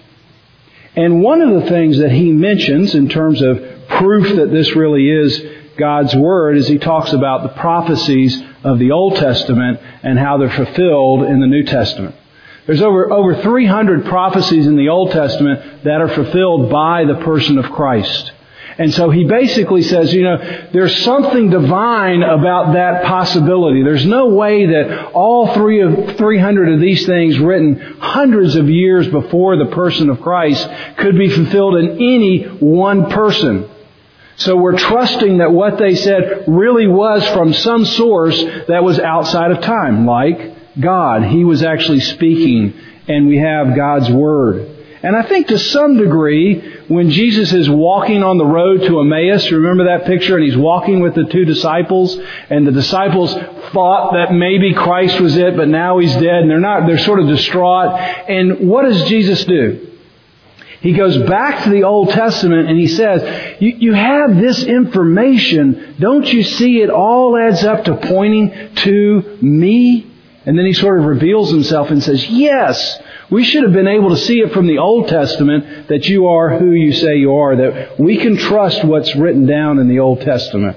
And 0.96 1.22
one 1.22 1.42
of 1.42 1.62
the 1.62 1.68
things 1.68 1.98
that 1.98 2.10
he 2.10 2.32
mentions 2.32 2.94
in 2.94 3.08
terms 3.08 3.42
of 3.42 3.62
proof 3.88 4.36
that 4.36 4.50
this 4.50 4.74
really 4.74 5.08
is 5.08 5.40
God's 5.78 6.14
Word 6.14 6.58
as 6.58 6.68
he 6.68 6.78
talks 6.78 7.12
about 7.12 7.42
the 7.42 7.60
prophecies 7.60 8.42
of 8.64 8.78
the 8.78 8.90
Old 8.92 9.16
Testament 9.16 9.80
and 10.02 10.18
how 10.18 10.38
they're 10.38 10.50
fulfilled 10.50 11.22
in 11.22 11.40
the 11.40 11.46
New 11.46 11.64
Testament. 11.64 12.14
There's 12.66 12.82
over, 12.82 13.10
over 13.10 13.40
300 13.40 14.04
prophecies 14.04 14.66
in 14.66 14.76
the 14.76 14.90
Old 14.90 15.12
Testament 15.12 15.84
that 15.84 16.02
are 16.02 16.08
fulfilled 16.08 16.70
by 16.70 17.04
the 17.06 17.14
person 17.24 17.56
of 17.56 17.70
Christ. 17.70 18.32
And 18.78 18.94
so 18.94 19.10
he 19.10 19.24
basically 19.24 19.82
says, 19.82 20.12
you 20.12 20.22
know, 20.22 20.68
there's 20.72 21.02
something 21.02 21.50
divine 21.50 22.22
about 22.22 22.74
that 22.74 23.04
possibility. 23.04 23.82
There's 23.82 24.06
no 24.06 24.28
way 24.28 24.66
that 24.66 25.12
all 25.14 25.52
three 25.54 25.80
of 25.80 26.16
300 26.16 26.74
of 26.74 26.80
these 26.80 27.04
things 27.04 27.38
written 27.40 27.96
hundreds 27.98 28.54
of 28.54 28.68
years 28.68 29.08
before 29.08 29.56
the 29.56 29.72
person 29.72 30.10
of 30.10 30.20
Christ 30.20 30.68
could 30.98 31.18
be 31.18 31.28
fulfilled 31.28 31.76
in 31.76 31.92
any 31.92 32.44
one 32.44 33.10
person. 33.10 33.68
So 34.38 34.56
we're 34.56 34.78
trusting 34.78 35.38
that 35.38 35.50
what 35.50 35.78
they 35.78 35.96
said 35.96 36.44
really 36.46 36.86
was 36.86 37.26
from 37.30 37.52
some 37.52 37.84
source 37.84 38.40
that 38.68 38.84
was 38.84 39.00
outside 39.00 39.50
of 39.50 39.62
time, 39.62 40.06
like 40.06 40.78
God. 40.80 41.24
He 41.24 41.44
was 41.44 41.64
actually 41.64 42.00
speaking, 42.00 42.72
and 43.08 43.26
we 43.26 43.38
have 43.38 43.74
God's 43.74 44.08
Word. 44.08 44.76
And 45.02 45.16
I 45.16 45.22
think 45.22 45.48
to 45.48 45.58
some 45.58 45.96
degree, 45.96 46.60
when 46.86 47.10
Jesus 47.10 47.52
is 47.52 47.68
walking 47.68 48.22
on 48.22 48.38
the 48.38 48.46
road 48.46 48.82
to 48.82 49.00
Emmaus, 49.00 49.50
remember 49.50 49.84
that 49.86 50.06
picture? 50.06 50.36
And 50.36 50.44
he's 50.44 50.56
walking 50.56 51.00
with 51.00 51.16
the 51.16 51.24
two 51.24 51.44
disciples, 51.44 52.16
and 52.48 52.64
the 52.64 52.72
disciples 52.72 53.32
thought 53.72 54.12
that 54.12 54.32
maybe 54.32 54.72
Christ 54.72 55.20
was 55.20 55.36
it, 55.36 55.56
but 55.56 55.66
now 55.66 55.98
he's 55.98 56.12
dead, 56.12 56.42
and 56.42 56.50
they're 56.50 56.60
not, 56.60 56.86
they're 56.86 56.98
sort 56.98 57.18
of 57.18 57.26
distraught. 57.26 57.98
And 57.98 58.68
what 58.68 58.84
does 58.84 59.02
Jesus 59.08 59.44
do? 59.44 59.87
He 60.80 60.92
goes 60.92 61.18
back 61.18 61.64
to 61.64 61.70
the 61.70 61.82
Old 61.82 62.10
Testament 62.10 62.68
and 62.68 62.78
he 62.78 62.86
says, 62.86 63.60
you, 63.60 63.70
you 63.78 63.94
have 63.94 64.36
this 64.36 64.62
information. 64.62 65.96
Don't 65.98 66.32
you 66.32 66.44
see 66.44 66.80
it 66.80 66.90
all 66.90 67.36
adds 67.36 67.64
up 67.64 67.84
to 67.84 67.96
pointing 67.96 68.74
to 68.76 69.38
me? 69.42 70.06
And 70.46 70.56
then 70.56 70.64
he 70.64 70.72
sort 70.72 71.00
of 71.00 71.04
reveals 71.04 71.50
himself 71.50 71.90
and 71.90 72.02
says, 72.02 72.24
yes, 72.30 73.00
we 73.28 73.44
should 73.44 73.64
have 73.64 73.72
been 73.72 73.88
able 73.88 74.10
to 74.10 74.16
see 74.16 74.38
it 74.38 74.52
from 74.52 74.66
the 74.66 74.78
Old 74.78 75.08
Testament 75.08 75.88
that 75.88 76.08
you 76.08 76.28
are 76.28 76.58
who 76.58 76.70
you 76.70 76.92
say 76.92 77.16
you 77.16 77.34
are, 77.34 77.56
that 77.56 77.98
we 77.98 78.16
can 78.16 78.36
trust 78.36 78.84
what's 78.84 79.14
written 79.16 79.46
down 79.46 79.78
in 79.78 79.88
the 79.88 79.98
Old 79.98 80.20
Testament. 80.20 80.76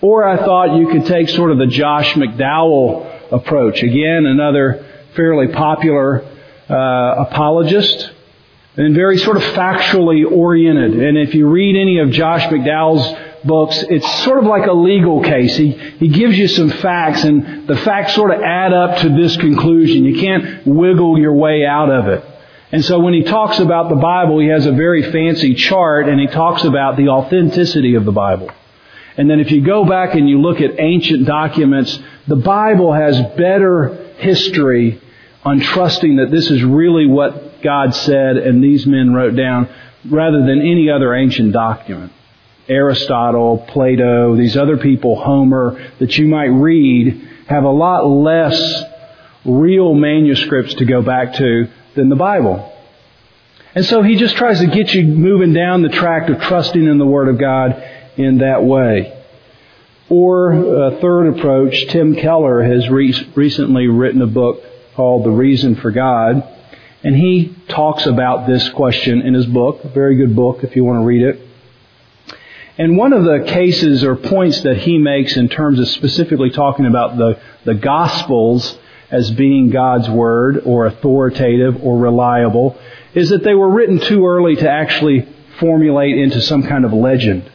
Or 0.00 0.26
I 0.26 0.36
thought 0.36 0.76
you 0.76 0.88
could 0.88 1.06
take 1.06 1.28
sort 1.28 1.52
of 1.52 1.58
the 1.58 1.68
Josh 1.68 2.12
McDowell 2.14 3.32
approach. 3.32 3.82
Again, 3.82 4.26
another 4.26 4.84
fairly 5.14 5.48
popular 5.48 6.24
uh, 6.68 7.24
apologist 7.28 8.11
and 8.76 8.94
very 8.94 9.18
sort 9.18 9.36
of 9.36 9.42
factually 9.42 10.30
oriented. 10.30 10.98
And 11.02 11.18
if 11.18 11.34
you 11.34 11.48
read 11.48 11.76
any 11.76 11.98
of 11.98 12.10
Josh 12.10 12.42
McDowell's 12.44 13.44
books, 13.44 13.82
it's 13.88 14.24
sort 14.24 14.38
of 14.38 14.44
like 14.44 14.66
a 14.66 14.72
legal 14.72 15.22
case. 15.22 15.56
He, 15.56 15.72
he 15.72 16.08
gives 16.08 16.38
you 16.38 16.48
some 16.48 16.70
facts 16.70 17.24
and 17.24 17.66
the 17.66 17.76
facts 17.76 18.14
sort 18.14 18.30
of 18.30 18.40
add 18.40 18.72
up 18.72 19.00
to 19.00 19.10
this 19.10 19.36
conclusion. 19.36 20.04
You 20.04 20.20
can't 20.20 20.66
wiggle 20.66 21.18
your 21.18 21.34
way 21.34 21.66
out 21.66 21.90
of 21.90 22.08
it. 22.08 22.24
And 22.70 22.82
so 22.82 23.00
when 23.00 23.12
he 23.12 23.24
talks 23.24 23.58
about 23.58 23.90
the 23.90 23.96
Bible, 23.96 24.38
he 24.38 24.46
has 24.46 24.64
a 24.64 24.72
very 24.72 25.02
fancy 25.12 25.54
chart 25.54 26.08
and 26.08 26.18
he 26.18 26.26
talks 26.26 26.64
about 26.64 26.96
the 26.96 27.08
authenticity 27.08 27.96
of 27.96 28.06
the 28.06 28.12
Bible. 28.12 28.50
And 29.18 29.28
then 29.28 29.40
if 29.40 29.50
you 29.50 29.62
go 29.62 29.84
back 29.84 30.14
and 30.14 30.26
you 30.26 30.40
look 30.40 30.62
at 30.62 30.80
ancient 30.80 31.26
documents, 31.26 31.98
the 32.26 32.36
Bible 32.36 32.94
has 32.94 33.20
better 33.36 34.14
history 34.16 35.02
on 35.44 35.60
trusting 35.60 36.16
that 36.16 36.30
this 36.30 36.50
is 36.50 36.64
really 36.64 37.06
what 37.06 37.51
God 37.62 37.94
said 37.94 38.36
and 38.36 38.62
these 38.62 38.86
men 38.86 39.14
wrote 39.14 39.36
down 39.36 39.68
rather 40.08 40.40
than 40.40 40.60
any 40.60 40.90
other 40.90 41.14
ancient 41.14 41.52
document. 41.52 42.12
Aristotle, 42.68 43.58
Plato, 43.68 44.36
these 44.36 44.56
other 44.56 44.76
people, 44.76 45.20
Homer, 45.22 45.90
that 45.98 46.16
you 46.16 46.26
might 46.26 46.46
read, 46.46 47.28
have 47.46 47.64
a 47.64 47.70
lot 47.70 48.06
less 48.06 48.84
real 49.44 49.94
manuscripts 49.94 50.74
to 50.74 50.84
go 50.84 51.02
back 51.02 51.34
to 51.34 51.68
than 51.94 52.08
the 52.08 52.16
Bible. 52.16 52.68
And 53.74 53.84
so 53.84 54.02
he 54.02 54.16
just 54.16 54.36
tries 54.36 54.60
to 54.60 54.66
get 54.66 54.92
you 54.92 55.04
moving 55.04 55.52
down 55.52 55.82
the 55.82 55.88
track 55.88 56.28
of 56.28 56.40
trusting 56.40 56.86
in 56.86 56.98
the 56.98 57.06
Word 57.06 57.28
of 57.28 57.38
God 57.38 57.82
in 58.16 58.38
that 58.38 58.62
way. 58.62 59.18
Or 60.08 60.52
a 60.52 61.00
third 61.00 61.38
approach, 61.38 61.86
Tim 61.88 62.14
Keller 62.14 62.62
has 62.62 62.88
re- 62.90 63.14
recently 63.34 63.86
written 63.86 64.20
a 64.20 64.26
book 64.26 64.62
called 64.94 65.24
The 65.24 65.30
Reason 65.30 65.76
for 65.76 65.90
God, 65.90 66.46
and 67.04 67.16
he 67.16 67.54
talks 67.68 68.06
about 68.06 68.46
this 68.46 68.68
question 68.70 69.22
in 69.22 69.34
his 69.34 69.46
book, 69.46 69.84
a 69.84 69.88
very 69.88 70.16
good 70.16 70.36
book 70.36 70.62
if 70.62 70.76
you 70.76 70.84
want 70.84 71.00
to 71.00 71.04
read 71.04 71.22
it. 71.22 71.48
And 72.78 72.96
one 72.96 73.12
of 73.12 73.24
the 73.24 73.44
cases 73.46 74.02
or 74.02 74.16
points 74.16 74.62
that 74.62 74.78
he 74.78 74.98
makes 74.98 75.36
in 75.36 75.48
terms 75.48 75.78
of 75.78 75.88
specifically 75.88 76.50
talking 76.50 76.86
about 76.86 77.18
the, 77.18 77.40
the 77.64 77.74
Gospels 77.74 78.78
as 79.10 79.30
being 79.30 79.70
God's 79.70 80.08
Word 80.08 80.62
or 80.64 80.86
authoritative 80.86 81.84
or 81.84 81.98
reliable 81.98 82.78
is 83.14 83.28
that 83.28 83.44
they 83.44 83.54
were 83.54 83.68
written 83.68 83.98
too 83.98 84.26
early 84.26 84.56
to 84.56 84.70
actually 84.70 85.28
formulate 85.58 86.16
into 86.16 86.40
some 86.40 86.62
kind 86.62 86.86
of 86.86 86.94
legend. 86.94 87.51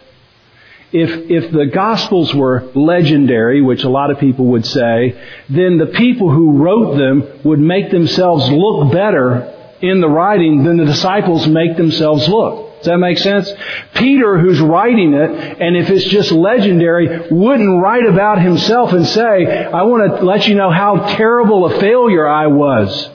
If, 0.92 1.30
if 1.30 1.52
the 1.52 1.66
Gospels 1.66 2.34
were 2.34 2.70
legendary, 2.74 3.62
which 3.62 3.84
a 3.84 3.90
lot 3.90 4.10
of 4.10 4.20
people 4.20 4.46
would 4.48 4.66
say, 4.66 5.20
then 5.50 5.78
the 5.78 5.88
people 5.88 6.32
who 6.32 6.60
wrote 6.60 6.98
them 6.98 7.42
would 7.44 7.60
make 7.60 7.92
themselves 7.92 8.50
look 8.50 8.92
better 8.94 9.54
in 9.82 10.00
the 10.00 10.08
writing 10.08 10.64
than 10.64 10.78
the 10.78 10.86
disciples 10.86 11.46
make 11.48 11.76
themselves 11.76 12.28
look. 12.28 12.78
Does 12.78 12.86
that 12.86 12.98
make 13.00 13.18
sense? 13.18 13.52
Peter, 13.96 14.38
who's 14.38 14.62
writing 14.62 15.14
it, 15.14 15.30
and 15.60 15.76
if 15.76 15.90
it's 15.90 16.06
just 16.06 16.32
legendary, 16.32 17.28
wouldn't 17.32 17.82
write 17.82 18.06
about 18.06 18.42
himself 18.42 18.94
and 18.94 19.06
say, 19.06 19.66
I 19.66 19.84
want 19.84 20.20
to 20.20 20.26
let 20.26 20.48
you 20.48 20.56
know 20.56 20.70
how 20.70 21.16
terrible 21.16 21.66
a 21.66 21.80
failure 21.80 22.28
I 22.28 22.48
was. 22.48 23.10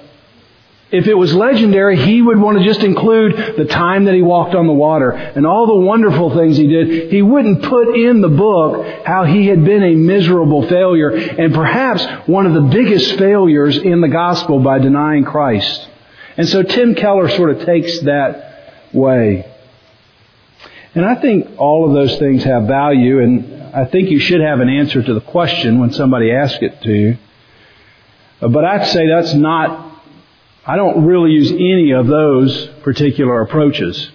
If 0.92 1.06
it 1.06 1.14
was 1.14 1.34
legendary, 1.34 1.96
he 1.96 2.20
would 2.20 2.38
want 2.38 2.58
to 2.58 2.64
just 2.64 2.82
include 2.82 3.56
the 3.56 3.64
time 3.64 4.04
that 4.04 4.14
he 4.14 4.20
walked 4.20 4.54
on 4.54 4.66
the 4.66 4.74
water 4.74 5.10
and 5.10 5.46
all 5.46 5.66
the 5.66 5.86
wonderful 5.86 6.34
things 6.34 6.58
he 6.58 6.66
did. 6.66 7.10
He 7.10 7.22
wouldn't 7.22 7.62
put 7.62 7.96
in 7.96 8.20
the 8.20 8.28
book 8.28 9.06
how 9.06 9.24
he 9.24 9.46
had 9.46 9.64
been 9.64 9.82
a 9.82 9.94
miserable 9.94 10.68
failure 10.68 11.08
and 11.08 11.54
perhaps 11.54 12.04
one 12.28 12.44
of 12.44 12.52
the 12.52 12.60
biggest 12.60 13.16
failures 13.18 13.78
in 13.78 14.02
the 14.02 14.08
gospel 14.08 14.60
by 14.60 14.80
denying 14.80 15.24
Christ. 15.24 15.88
And 16.36 16.46
so 16.46 16.62
Tim 16.62 16.94
Keller 16.94 17.30
sort 17.30 17.50
of 17.50 17.64
takes 17.64 18.00
that 18.00 18.92
way. 18.92 19.50
And 20.94 21.06
I 21.06 21.14
think 21.14 21.58
all 21.58 21.86
of 21.86 21.94
those 21.94 22.18
things 22.18 22.44
have 22.44 22.64
value, 22.64 23.20
and 23.20 23.74
I 23.74 23.86
think 23.86 24.10
you 24.10 24.18
should 24.18 24.42
have 24.42 24.60
an 24.60 24.68
answer 24.68 25.02
to 25.02 25.14
the 25.14 25.22
question 25.22 25.80
when 25.80 25.90
somebody 25.92 26.30
asks 26.30 26.58
it 26.60 26.82
to 26.82 26.92
you. 26.92 27.18
But 28.40 28.64
I'd 28.64 28.86
say 28.88 29.08
that's 29.08 29.32
not, 29.32 29.91
I 30.64 30.76
don't 30.76 31.04
really 31.06 31.32
use 31.32 31.50
any 31.50 31.92
of 31.92 32.06
those 32.06 32.66
particular 32.82 33.42
approaches. 33.42 34.10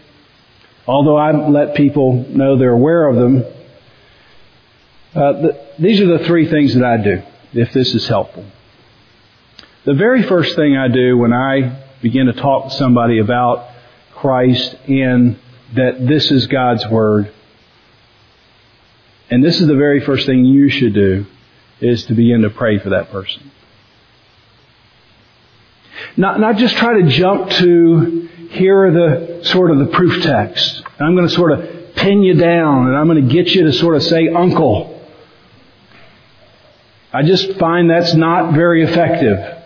Although 0.87 1.17
I 1.17 1.31
let 1.31 1.75
people 1.75 2.25
know 2.29 2.57
they're 2.57 2.71
aware 2.71 3.09
of 3.09 3.15
them. 3.17 3.43
Uh, 5.13 5.33
the, 5.33 5.65
these 5.77 5.99
are 5.99 6.17
the 6.17 6.23
three 6.25 6.49
things 6.49 6.73
that 6.75 6.83
I 6.83 6.97
do, 6.97 7.23
if 7.53 7.73
this 7.73 7.93
is 7.93 8.07
helpful. 8.07 8.45
The 9.83 9.93
very 9.93 10.23
first 10.23 10.55
thing 10.55 10.77
I 10.77 10.87
do 10.87 11.17
when 11.17 11.33
I 11.33 11.83
begin 12.01 12.27
to 12.27 12.33
talk 12.33 12.69
to 12.69 12.75
somebody 12.75 13.19
about 13.19 13.69
Christ 14.15 14.75
and 14.87 15.37
that 15.75 16.07
this 16.07 16.31
is 16.31 16.47
God's 16.47 16.87
Word. 16.87 17.33
And 19.29 19.43
this 19.43 19.59
is 19.59 19.67
the 19.67 19.75
very 19.75 19.99
first 19.99 20.25
thing 20.25 20.45
you 20.45 20.69
should 20.69 20.93
do 20.93 21.25
is 21.81 22.05
to 22.05 22.13
begin 22.13 22.41
to 22.43 22.49
pray 22.49 22.79
for 22.79 22.89
that 22.89 23.11
person. 23.11 23.51
Not, 26.15 26.39
not 26.39 26.57
just 26.57 26.75
try 26.77 27.01
to 27.01 27.07
jump 27.07 27.49
to 27.51 28.29
here 28.49 28.87
are 28.87 28.91
the 28.91 29.45
sort 29.45 29.71
of 29.71 29.79
the 29.79 29.87
proof 29.87 30.23
text. 30.23 30.83
I'm 30.99 31.15
going 31.15 31.27
to 31.27 31.33
sort 31.33 31.51
of 31.51 31.95
pin 31.95 32.23
you 32.23 32.35
down 32.35 32.87
and 32.87 32.95
I'm 32.95 33.07
going 33.07 33.27
to 33.27 33.33
get 33.33 33.47
you 33.53 33.63
to 33.65 33.73
sort 33.73 33.95
of 33.95 34.03
say 34.03 34.29
uncle. 34.29 34.93
I 37.11 37.23
just 37.23 37.53
find 37.57 37.89
that's 37.89 38.13
not 38.13 38.53
very 38.53 38.83
effective. 38.83 39.57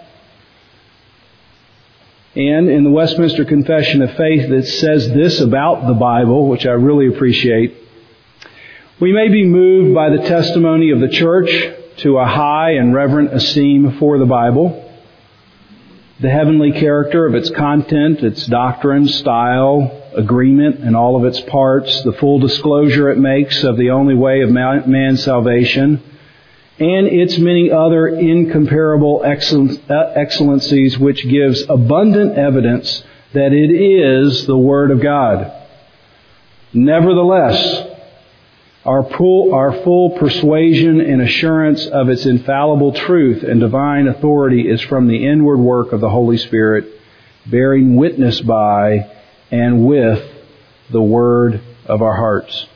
And 2.34 2.70
in 2.70 2.86
the 2.86 2.90
Westminster 2.90 3.44
Confession 3.44 4.02
of 4.02 4.16
Faith 4.16 4.50
that 4.50 4.66
says 4.66 5.10
this 5.10 5.42
about 5.42 5.86
the 5.86 5.94
Bible, 5.94 6.48
which 6.48 6.66
I 6.66 6.72
really 6.72 7.08
appreciate, 7.08 7.76
we 9.02 9.12
may 9.12 9.28
be 9.28 9.46
moved 9.46 9.94
by 9.94 10.10
the 10.10 10.30
testimony 10.30 10.92
of 10.92 11.02
the 11.02 11.10
church 11.10 11.50
to 11.98 12.20
a 12.20 12.26
high 12.26 12.72
and 12.72 12.94
reverent 12.94 13.34
esteem 13.34 13.98
for 14.00 14.18
the 14.18 14.26
Bible, 14.26 14.81
the 16.22 16.30
heavenly 16.30 16.72
character 16.72 17.26
of 17.26 17.34
its 17.34 17.50
content, 17.50 18.22
its 18.22 18.46
doctrine, 18.46 19.08
style, 19.08 20.12
agreement, 20.16 20.80
and 20.80 20.96
all 20.96 21.16
of 21.16 21.26
its 21.26 21.42
parts, 21.42 22.04
the 22.04 22.14
full 22.14 22.38
disclosure 22.38 23.10
it 23.10 23.18
makes 23.18 23.64
of 23.64 23.76
the 23.76 23.90
only 23.90 24.14
way 24.14 24.42
of 24.42 24.52
man's 24.52 25.24
salvation, 25.24 26.02
and 26.78 27.08
its 27.08 27.40
many 27.40 27.72
other 27.72 28.08
incomparable 28.08 29.24
uh, 29.24 29.94
excellencies 30.16 30.98
which 31.00 31.28
gives 31.28 31.64
abundant 31.68 32.38
evidence 32.38 33.04
that 33.34 33.52
it 33.52 33.72
is 33.72 34.46
the 34.46 34.58
Word 34.58 34.92
of 34.92 35.02
God. 35.02 35.52
Nevertheless, 36.72 37.91
our 38.86 39.04
full, 39.04 39.54
our 39.54 39.84
full 39.84 40.12
persuasion 40.12 41.02
and 41.02 41.22
assurance 41.22 41.86
of 41.86 42.10
its 42.10 42.26
infallible 42.26 42.94
truth 42.94 43.44
and 43.44 43.60
divine 43.60 44.08
authority 44.08 44.68
is 44.68 44.82
from 44.82 45.08
the 45.08 45.28
inward 45.28 45.60
work 45.60 45.92
of 45.92 46.02
the 46.02 46.10
Holy 46.10 46.38
Spirit, 46.38 46.86
bearing 47.46 47.96
witness 47.96 48.42
by 48.42 49.12
and 49.52 49.86
with 49.86 50.28
the 50.90 51.02
Word 51.02 51.62
of 51.86 52.02
our 52.02 52.16
hearts. 52.16 52.68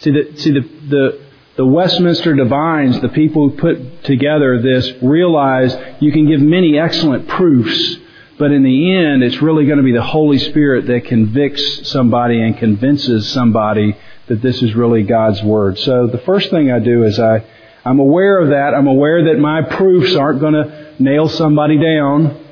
See, 0.00 0.10
the, 0.12 0.36
see 0.36 0.52
the, 0.52 0.60
the, 0.60 1.20
the 1.56 1.66
Westminster 1.66 2.34
Divines, 2.34 3.00
the 3.00 3.08
people 3.08 3.48
who 3.48 3.56
put 3.56 4.04
together 4.04 4.60
this, 4.60 4.90
realize 5.02 5.76
you 6.00 6.12
can 6.12 6.28
give 6.28 6.40
many 6.40 6.78
excellent 6.78 7.26
proofs, 7.26 7.98
but 8.38 8.50
in 8.50 8.62
the 8.62 8.94
end, 8.94 9.22
it's 9.22 9.40
really 9.40 9.66
going 9.66 9.78
to 9.78 9.84
be 9.84 9.92
the 9.92 10.02
Holy 10.02 10.38
Spirit 10.38 10.86
that 10.86 11.04
convicts 11.06 11.88
somebody 11.88 12.40
and 12.40 12.56
convinces 12.58 13.28
somebody 13.28 13.96
that 14.26 14.42
this 14.42 14.62
is 14.62 14.74
really 14.74 15.02
God's 15.02 15.42
Word. 15.42 15.78
So 15.78 16.06
the 16.06 16.18
first 16.18 16.50
thing 16.50 16.70
I 16.70 16.78
do 16.78 17.04
is 17.04 17.18
I, 17.18 17.44
I'm 17.84 18.00
aware 18.00 18.38
of 18.38 18.48
that. 18.50 18.74
I'm 18.74 18.86
aware 18.86 19.24
that 19.32 19.38
my 19.38 19.62
proofs 19.62 20.14
aren't 20.14 20.40
going 20.40 20.54
to 20.54 20.94
nail 20.98 21.28
somebody 21.28 21.78
down, 21.78 22.44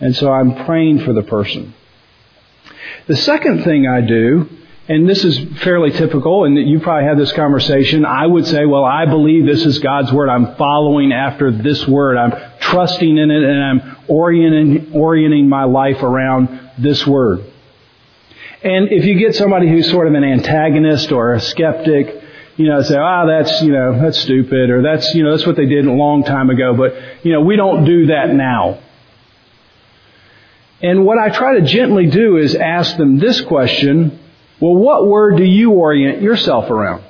and 0.00 0.14
so 0.14 0.30
I'm 0.30 0.64
praying 0.66 1.00
for 1.00 1.12
the 1.12 1.22
person. 1.22 1.74
The 3.06 3.16
second 3.16 3.64
thing 3.64 3.86
I 3.86 4.00
do 4.02 4.48
and 4.86 5.08
this 5.08 5.24
is 5.24 5.38
fairly 5.62 5.92
typical, 5.92 6.44
and 6.44 6.58
you 6.58 6.78
probably 6.80 7.08
had 7.08 7.18
this 7.18 7.32
conversation. 7.32 8.04
I 8.04 8.26
would 8.26 8.46
say, 8.46 8.66
well, 8.66 8.84
I 8.84 9.06
believe 9.06 9.46
this 9.46 9.64
is 9.64 9.78
God's 9.78 10.12
Word. 10.12 10.28
I'm 10.28 10.56
following 10.56 11.10
after 11.10 11.50
this 11.50 11.86
Word. 11.88 12.18
I'm 12.18 12.34
trusting 12.60 13.16
in 13.16 13.30
it, 13.30 13.42
and 13.42 13.64
I'm 13.64 13.93
orienting, 14.08 14.92
orienting 14.94 15.48
my 15.48 15.64
life 15.64 16.02
around 16.02 16.70
this 16.78 17.06
Word. 17.06 17.44
And 18.62 18.90
if 18.90 19.04
you 19.04 19.18
get 19.18 19.34
somebody 19.34 19.68
who's 19.68 19.90
sort 19.90 20.06
of 20.06 20.14
an 20.14 20.24
antagonist 20.24 21.12
or 21.12 21.34
a 21.34 21.40
skeptic, 21.40 22.22
you 22.56 22.68
know, 22.68 22.80
say, 22.82 22.96
ah, 22.96 23.22
oh, 23.22 23.26
that's, 23.26 23.62
you 23.62 23.72
know, 23.72 24.00
that's 24.00 24.18
stupid, 24.18 24.70
or 24.70 24.82
that's, 24.82 25.14
you 25.14 25.22
know, 25.22 25.32
that's 25.32 25.46
what 25.46 25.56
they 25.56 25.66
did 25.66 25.86
a 25.86 25.92
long 25.92 26.24
time 26.24 26.50
ago, 26.50 26.74
but, 26.74 26.94
you 27.24 27.32
know, 27.32 27.40
we 27.40 27.56
don't 27.56 27.84
do 27.84 28.06
that 28.06 28.30
now. 28.30 28.78
And 30.80 31.04
what 31.04 31.18
I 31.18 31.30
try 31.30 31.58
to 31.58 31.62
gently 31.62 32.06
do 32.06 32.36
is 32.36 32.54
ask 32.54 32.96
them 32.96 33.18
this 33.18 33.40
question, 33.42 34.18
well, 34.60 34.74
what 34.74 35.06
word 35.06 35.36
do 35.36 35.44
you 35.44 35.72
orient 35.72 36.22
yourself 36.22 36.70
around? 36.70 37.04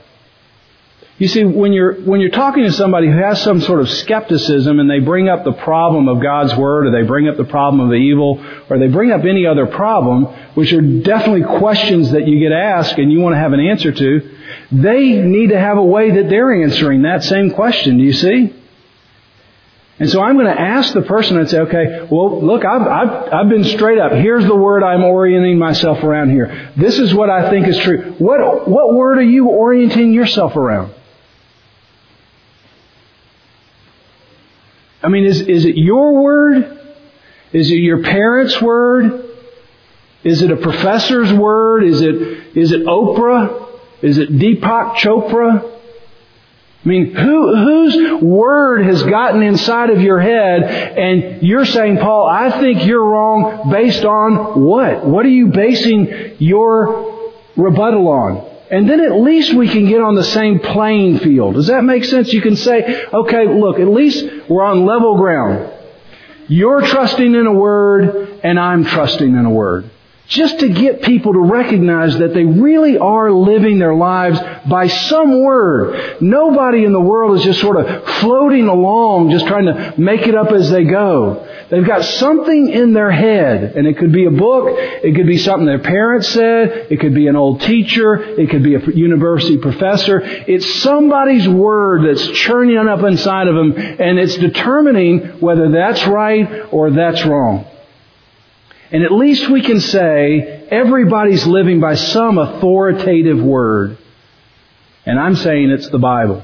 You 1.16 1.28
see, 1.28 1.44
when 1.44 1.72
you're, 1.72 1.94
when 1.94 2.20
you're 2.20 2.30
talking 2.30 2.64
to 2.64 2.72
somebody 2.72 3.06
who 3.06 3.16
has 3.16 3.40
some 3.40 3.60
sort 3.60 3.80
of 3.80 3.88
skepticism 3.88 4.80
and 4.80 4.90
they 4.90 4.98
bring 4.98 5.28
up 5.28 5.44
the 5.44 5.52
problem 5.52 6.08
of 6.08 6.20
God's 6.20 6.56
Word 6.56 6.88
or 6.88 6.90
they 6.90 7.06
bring 7.06 7.28
up 7.28 7.36
the 7.36 7.44
problem 7.44 7.80
of 7.80 7.90
the 7.90 7.94
evil 7.96 8.44
or 8.68 8.78
they 8.78 8.88
bring 8.88 9.12
up 9.12 9.24
any 9.24 9.46
other 9.46 9.66
problem, 9.66 10.24
which 10.54 10.72
are 10.72 10.80
definitely 10.80 11.44
questions 11.58 12.10
that 12.10 12.26
you 12.26 12.40
get 12.40 12.50
asked 12.50 12.98
and 12.98 13.12
you 13.12 13.20
want 13.20 13.34
to 13.34 13.38
have 13.38 13.52
an 13.52 13.60
answer 13.60 13.92
to, 13.92 14.36
they 14.72 15.12
need 15.12 15.50
to 15.50 15.58
have 15.58 15.78
a 15.78 15.84
way 15.84 16.10
that 16.10 16.28
they're 16.28 16.64
answering 16.64 17.02
that 17.02 17.22
same 17.22 17.52
question. 17.52 17.98
Do 17.98 18.02
you 18.02 18.12
see? 18.12 18.52
And 20.00 20.10
so 20.10 20.20
I'm 20.20 20.34
going 20.34 20.52
to 20.52 20.60
ask 20.60 20.92
the 20.92 21.02
person 21.02 21.38
and 21.38 21.48
say, 21.48 21.60
okay, 21.60 22.08
well, 22.10 22.44
look, 22.44 22.64
I've, 22.64 22.82
I've, 22.82 23.32
I've 23.32 23.48
been 23.48 23.62
straight 23.62 23.98
up. 23.98 24.10
Here's 24.10 24.44
the 24.44 24.56
word 24.56 24.82
I'm 24.82 25.04
orienting 25.04 25.58
myself 25.58 26.02
around 26.02 26.30
here. 26.30 26.72
This 26.76 26.98
is 26.98 27.14
what 27.14 27.30
I 27.30 27.50
think 27.50 27.68
is 27.68 27.78
true. 27.78 28.16
What, 28.18 28.68
what 28.68 28.94
word 28.94 29.18
are 29.18 29.22
you 29.22 29.50
orienting 29.50 30.12
yourself 30.12 30.56
around? 30.56 30.92
I 35.04 35.08
mean, 35.08 35.24
is, 35.24 35.40
is 35.42 35.64
it 35.66 35.76
your 35.76 36.22
word? 36.22 36.80
Is 37.52 37.70
it 37.70 37.74
your 37.74 38.02
parents' 38.02 38.60
word? 38.60 39.30
Is 40.24 40.40
it 40.40 40.50
a 40.50 40.56
professor's 40.56 41.32
word? 41.32 41.84
Is 41.84 42.00
it, 42.00 42.56
is 42.56 42.72
it 42.72 42.84
Oprah? 42.86 43.68
Is 44.00 44.16
it 44.16 44.30
Deepak 44.30 44.96
Chopra? 44.96 45.72
I 46.84 46.88
mean, 46.88 47.14
who, 47.14 47.56
whose 47.56 48.22
word 48.22 48.84
has 48.86 49.02
gotten 49.02 49.42
inside 49.42 49.90
of 49.90 50.00
your 50.00 50.20
head 50.20 50.62
and 50.62 51.42
you're 51.42 51.64
saying, 51.64 51.98
Paul, 51.98 52.26
I 52.26 52.60
think 52.60 52.84
you're 52.84 53.04
wrong 53.04 53.70
based 53.70 54.04
on 54.04 54.62
what? 54.62 55.06
What 55.06 55.24
are 55.24 55.30
you 55.30 55.48
basing 55.48 56.36
your 56.38 57.32
rebuttal 57.56 58.08
on? 58.08 58.53
And 58.74 58.90
then 58.90 58.98
at 58.98 59.12
least 59.12 59.54
we 59.54 59.68
can 59.68 59.86
get 59.86 60.00
on 60.00 60.16
the 60.16 60.24
same 60.24 60.58
playing 60.58 61.20
field. 61.20 61.54
Does 61.54 61.68
that 61.68 61.84
make 61.84 62.04
sense? 62.04 62.32
You 62.32 62.42
can 62.42 62.56
say, 62.56 63.04
okay, 63.06 63.46
look, 63.46 63.78
at 63.78 63.86
least 63.86 64.24
we're 64.48 64.64
on 64.64 64.84
level 64.84 65.16
ground. 65.16 65.72
You're 66.48 66.80
trusting 66.80 67.36
in 67.36 67.46
a 67.46 67.52
word 67.52 68.40
and 68.42 68.58
I'm 68.58 68.84
trusting 68.84 69.28
in 69.28 69.46
a 69.46 69.50
word 69.50 69.88
just 70.26 70.60
to 70.60 70.68
get 70.70 71.02
people 71.02 71.34
to 71.34 71.40
recognize 71.40 72.16
that 72.18 72.32
they 72.32 72.44
really 72.44 72.96
are 72.96 73.30
living 73.30 73.78
their 73.78 73.94
lives 73.94 74.40
by 74.66 74.86
some 74.86 75.42
word. 75.42 76.22
Nobody 76.22 76.84
in 76.84 76.92
the 76.92 77.00
world 77.00 77.38
is 77.38 77.44
just 77.44 77.60
sort 77.60 77.76
of 77.76 78.04
floating 78.20 78.66
along, 78.66 79.30
just 79.30 79.46
trying 79.46 79.66
to 79.66 79.94
make 79.98 80.26
it 80.26 80.34
up 80.34 80.50
as 80.50 80.70
they 80.70 80.84
go. 80.84 81.46
They've 81.68 81.86
got 81.86 82.04
something 82.04 82.70
in 82.70 82.92
their 82.92 83.10
head, 83.10 83.76
and 83.76 83.86
it 83.86 83.98
could 83.98 84.12
be 84.12 84.26
a 84.26 84.30
book, 84.30 84.68
it 84.68 85.14
could 85.14 85.26
be 85.26 85.38
something 85.38 85.66
their 85.66 85.78
parents 85.78 86.28
said, 86.28 86.88
it 86.90 87.00
could 87.00 87.14
be 87.14 87.26
an 87.26 87.36
old 87.36 87.60
teacher, 87.60 88.14
it 88.14 88.48
could 88.48 88.62
be 88.62 88.76
a 88.76 88.80
university 88.92 89.58
professor. 89.58 90.20
It's 90.22 90.82
somebody's 90.82 91.48
word 91.48 92.06
that's 92.06 92.26
churning 92.38 92.76
up 92.76 93.02
inside 93.02 93.48
of 93.48 93.54
them, 93.54 93.72
and 93.76 94.18
it's 94.18 94.36
determining 94.36 95.40
whether 95.40 95.70
that's 95.70 96.06
right 96.06 96.72
or 96.72 96.90
that's 96.90 97.24
wrong. 97.24 97.66
And 98.90 99.02
at 99.02 99.12
least 99.12 99.48
we 99.48 99.62
can 99.62 99.80
say 99.80 100.66
everybody's 100.70 101.46
living 101.46 101.80
by 101.80 101.94
some 101.94 102.38
authoritative 102.38 103.42
word. 103.42 103.98
And 105.06 105.18
I'm 105.18 105.36
saying 105.36 105.70
it's 105.70 105.88
the 105.88 105.98
Bible. 105.98 106.42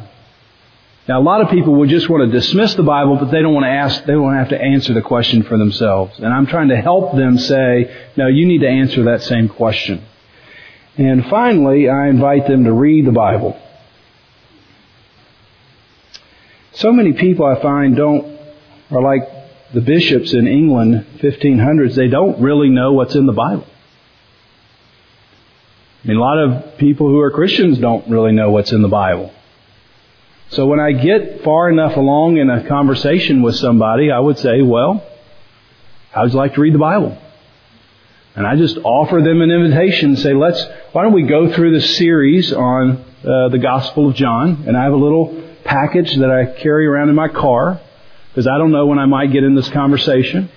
Now 1.09 1.21
a 1.21 1.23
lot 1.23 1.41
of 1.41 1.51
people 1.51 1.75
would 1.77 1.89
just 1.89 2.09
want 2.09 2.31
to 2.31 2.39
dismiss 2.39 2.75
the 2.75 2.83
Bible, 2.83 3.17
but 3.17 3.31
they 3.31 3.43
don't 3.43 3.55
want 3.55 3.65
to 3.65 3.71
ask, 3.71 4.05
they 4.05 4.13
don't 4.13 4.35
have 4.35 4.51
to 4.51 4.61
answer 4.61 4.95
the 4.95 5.03
question 5.03 5.43
for 5.43 5.59
themselves. 5.59 6.19
And 6.19 6.27
I'm 6.27 6.47
trying 6.47 6.69
to 6.69 6.77
help 6.77 7.17
them 7.17 7.39
say, 7.39 8.09
no, 8.17 8.27
you 8.27 8.47
need 8.47 8.61
to 8.61 8.69
answer 8.69 9.05
that 9.05 9.23
same 9.23 9.49
question. 9.49 10.05
And 10.97 11.27
finally, 11.27 11.89
I 11.89 12.09
invite 12.09 12.47
them 12.47 12.65
to 12.65 12.73
read 12.73 13.07
the 13.07 13.13
Bible. 13.13 13.61
So 16.73 16.93
many 16.93 17.13
people 17.13 17.47
I 17.47 17.61
find 17.61 17.97
don't, 17.97 18.39
are 18.91 19.03
like 19.03 19.40
the 19.73 19.81
bishops 19.81 20.33
in 20.33 20.47
England, 20.47 21.07
1500s, 21.19 21.95
they 21.95 22.09
don't 22.09 22.41
really 22.41 22.69
know 22.69 22.93
what's 22.93 23.15
in 23.15 23.27
the 23.27 23.33
Bible. 23.33 23.67
I 26.03 26.09
mean, 26.09 26.17
a 26.17 26.21
lot 26.21 26.39
of 26.39 26.79
people 26.79 27.09
who 27.09 27.21
are 27.21 27.31
Christians 27.31 27.79
don't 27.79 28.09
really 28.09 28.33
know 28.33 28.51
what's 28.51 28.73
in 28.73 28.83
the 28.83 28.89
Bible. 28.89 29.33
So 30.49 30.67
when 30.67 30.81
I 30.81 30.93
get 30.93 31.45
far 31.45 31.71
enough 31.71 31.97
along 31.97 32.39
in 32.39 32.51
a 32.51 32.67
conversation 32.67 33.43
with 33.43 33.57
somebody, 33.57 34.11
I 34.11 34.19
would 34.19 34.39
say, 34.39 34.63
well, 34.63 35.05
how 36.11 36.23
would 36.23 36.33
you 36.33 36.39
like 36.39 36.55
to 36.55 36.61
read 36.61 36.75
the 36.75 36.79
Bible? 36.79 37.17
And 38.35 38.47
I 38.47 38.57
just 38.57 38.79
offer 38.79 39.21
them 39.23 39.43
an 39.43 39.51
invitation 39.51 40.11
and 40.11 40.19
say, 40.19 40.33
let's, 40.33 40.65
why 40.93 41.03
don't 41.03 41.13
we 41.13 41.23
go 41.23 41.53
through 41.53 41.79
this 41.79 41.97
series 41.97 42.53
on 42.53 43.05
uh, 43.25 43.49
the 43.51 43.59
Gospel 43.61 44.09
of 44.09 44.17
John? 44.17 44.65
And 44.67 44.77
I 44.77 44.85
have 44.85 44.93
a 44.93 44.97
little 44.97 45.45
package 45.65 46.17
that 46.17 46.31
I 46.31 46.61
carry 46.61 46.87
around 46.87 47.11
in 47.11 47.15
my 47.15 47.29
car 47.29 47.81
because 48.31 48.47
I 48.47 48.59
don't 48.59 48.73
know 48.73 48.87
when 48.87 48.99
I 48.99 49.07
might 49.07 49.33
get 49.33 49.45
in 49.45 49.55
this 49.55 49.69
conversation. 49.71 50.51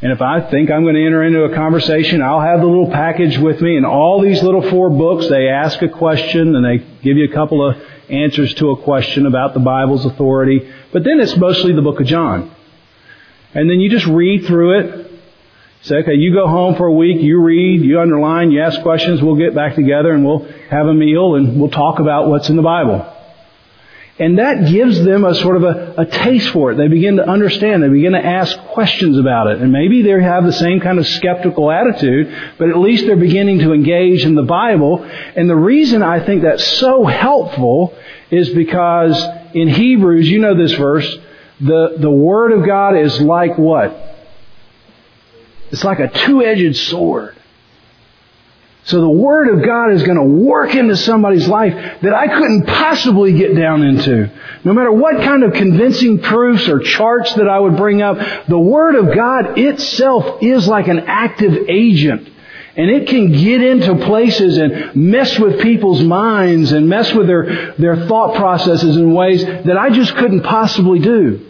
And 0.00 0.12
if 0.12 0.22
I 0.22 0.48
think 0.48 0.70
I'm 0.70 0.82
going 0.82 0.94
to 0.94 1.04
enter 1.04 1.24
into 1.24 1.42
a 1.42 1.54
conversation, 1.54 2.22
I'll 2.22 2.40
have 2.40 2.60
the 2.60 2.66
little 2.66 2.90
package 2.90 3.36
with 3.36 3.60
me 3.60 3.76
and 3.76 3.84
all 3.84 4.22
these 4.22 4.42
little 4.42 4.62
four 4.62 4.90
books, 4.90 5.28
they 5.28 5.48
ask 5.48 5.82
a 5.82 5.88
question 5.88 6.54
and 6.54 6.64
they 6.64 6.84
give 7.02 7.16
you 7.16 7.24
a 7.24 7.34
couple 7.34 7.68
of 7.68 7.76
answers 8.08 8.54
to 8.54 8.70
a 8.70 8.82
question 8.82 9.26
about 9.26 9.54
the 9.54 9.60
Bible's 9.60 10.04
authority. 10.04 10.72
But 10.92 11.02
then 11.02 11.18
it's 11.18 11.36
mostly 11.36 11.72
the 11.72 11.82
book 11.82 12.00
of 12.00 12.06
John. 12.06 12.54
And 13.54 13.68
then 13.68 13.80
you 13.80 13.90
just 13.90 14.06
read 14.06 14.46
through 14.46 14.78
it. 14.78 15.10
Say, 15.82 15.96
okay, 15.96 16.14
you 16.14 16.32
go 16.32 16.46
home 16.46 16.76
for 16.76 16.86
a 16.86 16.92
week, 16.92 17.20
you 17.20 17.40
read, 17.40 17.82
you 17.82 18.00
underline, 18.00 18.50
you 18.50 18.60
ask 18.60 18.82
questions, 18.82 19.22
we'll 19.22 19.36
get 19.36 19.54
back 19.54 19.74
together 19.74 20.12
and 20.12 20.24
we'll 20.24 20.46
have 20.70 20.86
a 20.86 20.94
meal 20.94 21.36
and 21.36 21.58
we'll 21.58 21.70
talk 21.70 21.98
about 21.98 22.28
what's 22.28 22.48
in 22.48 22.56
the 22.56 22.62
Bible. 22.62 23.17
And 24.18 24.38
that 24.38 24.66
gives 24.66 25.02
them 25.04 25.24
a 25.24 25.34
sort 25.36 25.56
of 25.56 25.62
a, 25.62 25.94
a, 25.98 26.06
taste 26.06 26.50
for 26.50 26.72
it. 26.72 26.76
They 26.76 26.88
begin 26.88 27.16
to 27.16 27.28
understand. 27.28 27.84
They 27.84 27.88
begin 27.88 28.12
to 28.12 28.24
ask 28.24 28.58
questions 28.58 29.16
about 29.16 29.46
it. 29.46 29.60
And 29.60 29.70
maybe 29.70 30.02
they 30.02 30.20
have 30.20 30.44
the 30.44 30.52
same 30.52 30.80
kind 30.80 30.98
of 30.98 31.06
skeptical 31.06 31.70
attitude, 31.70 32.34
but 32.58 32.68
at 32.68 32.78
least 32.78 33.06
they're 33.06 33.16
beginning 33.16 33.60
to 33.60 33.72
engage 33.72 34.24
in 34.24 34.34
the 34.34 34.42
Bible. 34.42 35.04
And 35.04 35.48
the 35.48 35.56
reason 35.56 36.02
I 36.02 36.18
think 36.18 36.42
that's 36.42 36.66
so 36.78 37.04
helpful 37.04 37.96
is 38.30 38.48
because 38.50 39.22
in 39.54 39.68
Hebrews, 39.68 40.28
you 40.28 40.40
know 40.40 40.56
this 40.56 40.72
verse, 40.72 41.08
the, 41.60 41.96
the 41.98 42.10
Word 42.10 42.52
of 42.52 42.66
God 42.66 42.96
is 42.96 43.20
like 43.20 43.56
what? 43.56 43.96
It's 45.70 45.84
like 45.84 46.00
a 46.00 46.08
two-edged 46.08 46.76
sword. 46.76 47.36
So 48.84 49.00
the 49.02 49.10
Word 49.10 49.48
of 49.48 49.64
God 49.64 49.92
is 49.92 50.02
going 50.02 50.16
to 50.16 50.44
work 50.44 50.74
into 50.74 50.96
somebody's 50.96 51.46
life 51.46 52.00
that 52.00 52.14
I 52.14 52.26
couldn't 52.28 52.66
possibly 52.66 53.34
get 53.34 53.54
down 53.54 53.82
into. 53.82 54.30
No 54.64 54.72
matter 54.72 54.90
what 54.90 55.22
kind 55.22 55.44
of 55.44 55.52
convincing 55.52 56.20
proofs 56.20 56.68
or 56.68 56.80
charts 56.80 57.34
that 57.34 57.48
I 57.48 57.60
would 57.60 57.76
bring 57.76 58.00
up, 58.00 58.46
the 58.48 58.58
Word 58.58 58.94
of 58.94 59.14
God 59.14 59.58
itself 59.58 60.42
is 60.42 60.66
like 60.66 60.88
an 60.88 61.00
active 61.00 61.68
agent. 61.68 62.30
And 62.76 62.90
it 62.90 63.08
can 63.08 63.32
get 63.32 63.60
into 63.60 64.06
places 64.06 64.56
and 64.56 64.94
mess 64.94 65.38
with 65.38 65.60
people's 65.60 66.02
minds 66.02 66.72
and 66.72 66.88
mess 66.88 67.12
with 67.12 67.26
their, 67.26 67.74
their 67.76 68.06
thought 68.06 68.36
processes 68.36 68.96
in 68.96 69.12
ways 69.12 69.44
that 69.44 69.76
I 69.76 69.90
just 69.90 70.14
couldn't 70.14 70.44
possibly 70.44 71.00
do. 71.00 71.44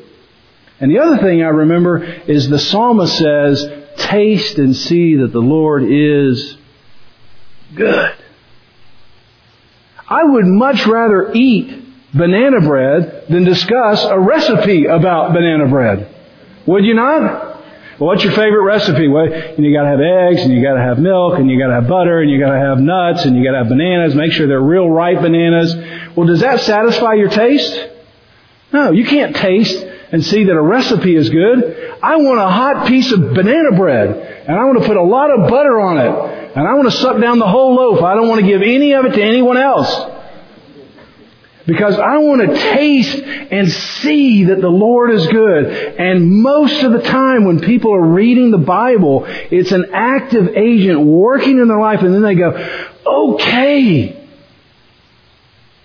And 0.81 0.91
the 0.91 1.01
other 1.01 1.19
thing 1.19 1.43
I 1.43 1.49
remember 1.49 2.03
is 2.03 2.49
the 2.49 2.59
psalmist 2.59 3.19
says, 3.19 3.71
taste 3.97 4.59
and 4.59 4.75
see 4.75 5.17
that 5.17 5.33
the 5.33 5.41
Lord 5.41 5.85
is 5.85 6.57
good. 7.75 8.15
I 10.09 10.25
would 10.25 10.47
much 10.47 10.87
rather 10.87 11.33
eat 11.33 11.85
banana 12.15 12.61
bread 12.61 13.27
than 13.29 13.45
discuss 13.45 14.05
a 14.05 14.19
recipe 14.19 14.87
about 14.87 15.35
banana 15.35 15.69
bread. 15.69 16.15
Would 16.67 16.85
you 16.85 16.95
not? 16.95 17.49
Well, 17.99 18.07
what's 18.09 18.23
your 18.23 18.33
favorite 18.33 18.63
recipe? 18.63 19.09
Well, 19.09 19.27
you 19.27 19.75
gotta 19.75 19.89
have 19.89 20.01
eggs, 20.01 20.43
and 20.43 20.53
you 20.53 20.63
gotta 20.63 20.81
have 20.81 20.99
milk, 20.99 21.39
and 21.39 21.51
you 21.51 21.59
gotta 21.59 21.75
have 21.75 21.89
butter, 21.89 22.21
and 22.21 22.31
you 22.31 22.39
gotta 22.39 22.59
have 22.59 22.79
nuts, 22.79 23.25
and 23.25 23.37
you 23.37 23.45
gotta 23.45 23.59
have 23.59 23.69
bananas. 23.69 24.15
Make 24.15 24.33
sure 24.33 24.47
they're 24.47 24.61
real 24.61 24.89
ripe 24.89 25.21
bananas. 25.21 25.75
Well, 26.15 26.27
does 26.27 26.41
that 26.41 26.61
satisfy 26.61 27.15
your 27.15 27.29
taste? 27.29 27.89
No, 28.73 28.93
you 28.93 29.05
can't 29.05 29.35
taste 29.35 29.85
and 30.13 30.25
see 30.25 30.45
that 30.45 30.53
a 30.53 30.63
recipe 30.63 31.17
is 31.17 31.29
good. 31.29 31.97
I 32.03 32.17
want 32.17 32.39
a 32.39 32.49
hot 32.49 32.87
piece 32.87 33.11
of 33.13 33.35
banana 33.35 33.77
bread, 33.77 34.45
and 34.47 34.57
I 34.57 34.65
want 34.65 34.79
to 34.81 34.87
put 34.87 34.97
a 34.97 35.03
lot 35.03 35.31
of 35.31 35.49
butter 35.49 35.81
on 35.81 35.99
it, 35.99 36.48
and 36.55 36.67
I 36.67 36.75
want 36.75 36.91
to 36.91 36.97
suck 36.97 37.21
down 37.21 37.39
the 37.39 37.47
whole 37.47 37.75
loaf. 37.75 38.03
I 38.03 38.15
don't 38.15 38.29
want 38.29 38.41
to 38.41 38.47
give 38.47 38.63
any 38.63 38.93
of 38.93 39.05
it 39.05 39.13
to 39.15 39.23
anyone 39.23 39.57
else. 39.57 39.95
Because 41.67 41.99
I 41.99 42.17
want 42.17 42.41
to 42.41 42.55
taste 42.55 43.19
and 43.19 43.71
see 43.71 44.45
that 44.45 44.63
the 44.63 44.71
Lord 44.71 45.11
is 45.11 45.27
good. 45.27 45.67
And 45.67 46.41
most 46.41 46.83
of 46.83 46.93
the 46.93 47.03
time 47.03 47.45
when 47.45 47.61
people 47.61 47.95
are 47.95 48.07
reading 48.07 48.51
the 48.51 48.57
Bible, 48.57 49.27
it's 49.27 49.71
an 49.73 49.91
active 49.93 50.57
agent 50.57 51.01
working 51.01 51.59
in 51.59 51.69
their 51.69 51.79
life 51.79 52.01
and 52.01 52.15
then 52.15 52.23
they 52.23 52.37
go, 52.37 52.53
okay, 53.07 54.27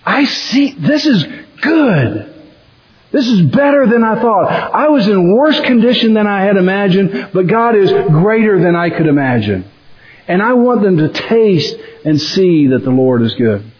I 0.06 0.24
see, 0.24 0.72
this 0.72 1.06
is 1.06 1.26
good. 1.62 2.30
This 3.12 3.28
is 3.28 3.42
better 3.42 3.86
than 3.86 4.04
I 4.04 4.22
thought. 4.22 4.52
I 4.52 4.88
was 4.88 5.08
in 5.08 5.36
worse 5.36 5.60
condition 5.60 6.14
than 6.14 6.28
I 6.28 6.44
had 6.46 6.58
imagined, 6.58 7.30
but 7.34 7.48
God 7.48 7.76
is 7.76 7.92
greater 7.92 8.60
than 8.62 8.76
I 8.76 8.90
could 8.90 9.08
imagine. 9.08 9.70
And 10.28 10.42
I 10.42 10.54
want 10.54 10.82
them 10.82 10.98
to 10.98 11.10
taste 11.10 11.76
and 12.06 12.20
see 12.20 12.68
that 12.68 12.84
the 12.84 12.90
Lord 12.90 13.22
is 13.22 13.34
good. 13.34 13.72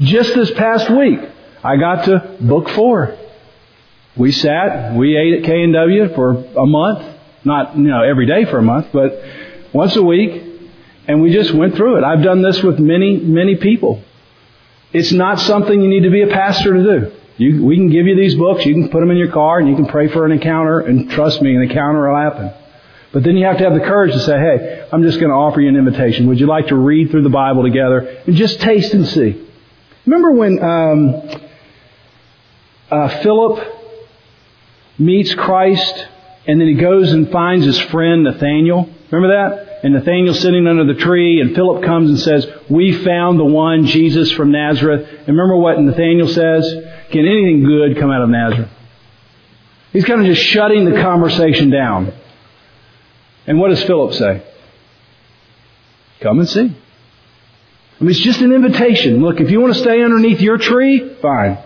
Just 0.00 0.34
this 0.34 0.50
past 0.52 0.90
week, 0.90 1.20
I 1.62 1.76
got 1.76 2.04
to 2.04 2.36
book 2.40 2.68
four. 2.70 3.16
We 4.16 4.32
sat, 4.32 4.94
we 4.94 5.16
ate 5.16 5.40
at 5.40 5.44
K&W 5.44 6.14
for 6.14 6.30
a 6.30 6.66
month. 6.66 7.18
Not, 7.44 7.76
you 7.76 7.84
know, 7.84 8.02
every 8.02 8.26
day 8.26 8.44
for 8.44 8.58
a 8.58 8.62
month, 8.62 8.88
but 8.92 9.22
once 9.72 9.96
a 9.96 10.02
week. 10.02 10.50
And 11.08 11.20
we 11.20 11.32
just 11.32 11.52
went 11.52 11.74
through 11.74 11.98
it. 11.98 12.04
I've 12.04 12.22
done 12.22 12.42
this 12.42 12.62
with 12.62 12.78
many, 12.78 13.16
many 13.16 13.56
people. 13.56 14.02
It's 14.92 15.12
not 15.12 15.40
something 15.40 15.80
you 15.80 15.88
need 15.88 16.04
to 16.04 16.10
be 16.10 16.22
a 16.22 16.28
pastor 16.28 16.74
to 16.74 16.82
do. 16.82 17.12
You, 17.38 17.64
we 17.64 17.76
can 17.76 17.90
give 17.90 18.06
you 18.06 18.14
these 18.14 18.34
books, 18.34 18.64
you 18.66 18.74
can 18.74 18.90
put 18.90 19.00
them 19.00 19.10
in 19.10 19.16
your 19.16 19.32
car, 19.32 19.58
and 19.58 19.68
you 19.68 19.74
can 19.74 19.86
pray 19.86 20.08
for 20.08 20.26
an 20.26 20.32
encounter, 20.32 20.80
and 20.80 21.10
trust 21.10 21.40
me, 21.40 21.56
an 21.56 21.62
encounter 21.62 22.08
will 22.08 22.16
happen. 22.16 22.52
But 23.12 23.24
then 23.24 23.36
you 23.36 23.44
have 23.44 23.58
to 23.58 23.64
have 23.64 23.74
the 23.74 23.80
courage 23.80 24.12
to 24.12 24.20
say, 24.20 24.38
hey, 24.38 24.88
I'm 24.90 25.02
just 25.02 25.20
going 25.20 25.30
to 25.30 25.36
offer 25.36 25.60
you 25.60 25.68
an 25.68 25.76
invitation. 25.76 26.28
Would 26.28 26.40
you 26.40 26.46
like 26.46 26.68
to 26.68 26.76
read 26.76 27.10
through 27.10 27.22
the 27.22 27.28
Bible 27.28 27.62
together 27.62 27.98
and 28.26 28.34
just 28.34 28.60
taste 28.60 28.94
and 28.94 29.06
see? 29.06 29.46
Remember 30.06 30.32
when 30.32 30.62
um, 30.64 31.40
uh, 32.90 33.08
Philip 33.22 33.66
meets 34.98 35.34
Christ 35.34 36.06
and 36.46 36.60
then 36.60 36.68
he 36.68 36.74
goes 36.74 37.12
and 37.12 37.30
finds 37.30 37.66
his 37.66 37.78
friend 37.78 38.24
Nathaniel? 38.24 38.88
Remember 39.10 39.34
that? 39.34 39.84
And 39.84 39.92
Nathaniel's 39.92 40.40
sitting 40.40 40.66
under 40.66 40.84
the 40.84 40.98
tree 40.98 41.40
and 41.40 41.54
Philip 41.54 41.84
comes 41.84 42.08
and 42.08 42.18
says, 42.18 42.46
we 42.70 43.04
found 43.04 43.38
the 43.38 43.44
one, 43.44 43.86
Jesus 43.86 44.32
from 44.32 44.52
Nazareth. 44.52 45.06
And 45.06 45.28
remember 45.28 45.56
what 45.56 45.78
Nathaniel 45.78 46.28
says? 46.28 46.66
Can 47.10 47.26
anything 47.26 47.62
good 47.64 47.98
come 47.98 48.10
out 48.10 48.22
of 48.22 48.30
Nazareth? 48.30 48.70
He's 49.92 50.04
kind 50.06 50.20
of 50.20 50.26
just 50.26 50.42
shutting 50.42 50.86
the 50.86 51.02
conversation 51.02 51.68
down. 51.68 52.14
And 53.46 53.58
what 53.58 53.68
does 53.68 53.82
Philip 53.84 54.14
say? 54.14 54.42
Come 56.20 56.38
and 56.38 56.48
see. 56.48 56.60
I 56.60 58.04
mean, 58.04 58.10
it's 58.10 58.20
just 58.20 58.40
an 58.40 58.52
invitation. 58.52 59.20
Look, 59.20 59.40
if 59.40 59.50
you 59.50 59.60
want 59.60 59.74
to 59.74 59.80
stay 59.80 60.02
underneath 60.02 60.40
your 60.40 60.58
tree, 60.58 61.14
fine. 61.20 61.58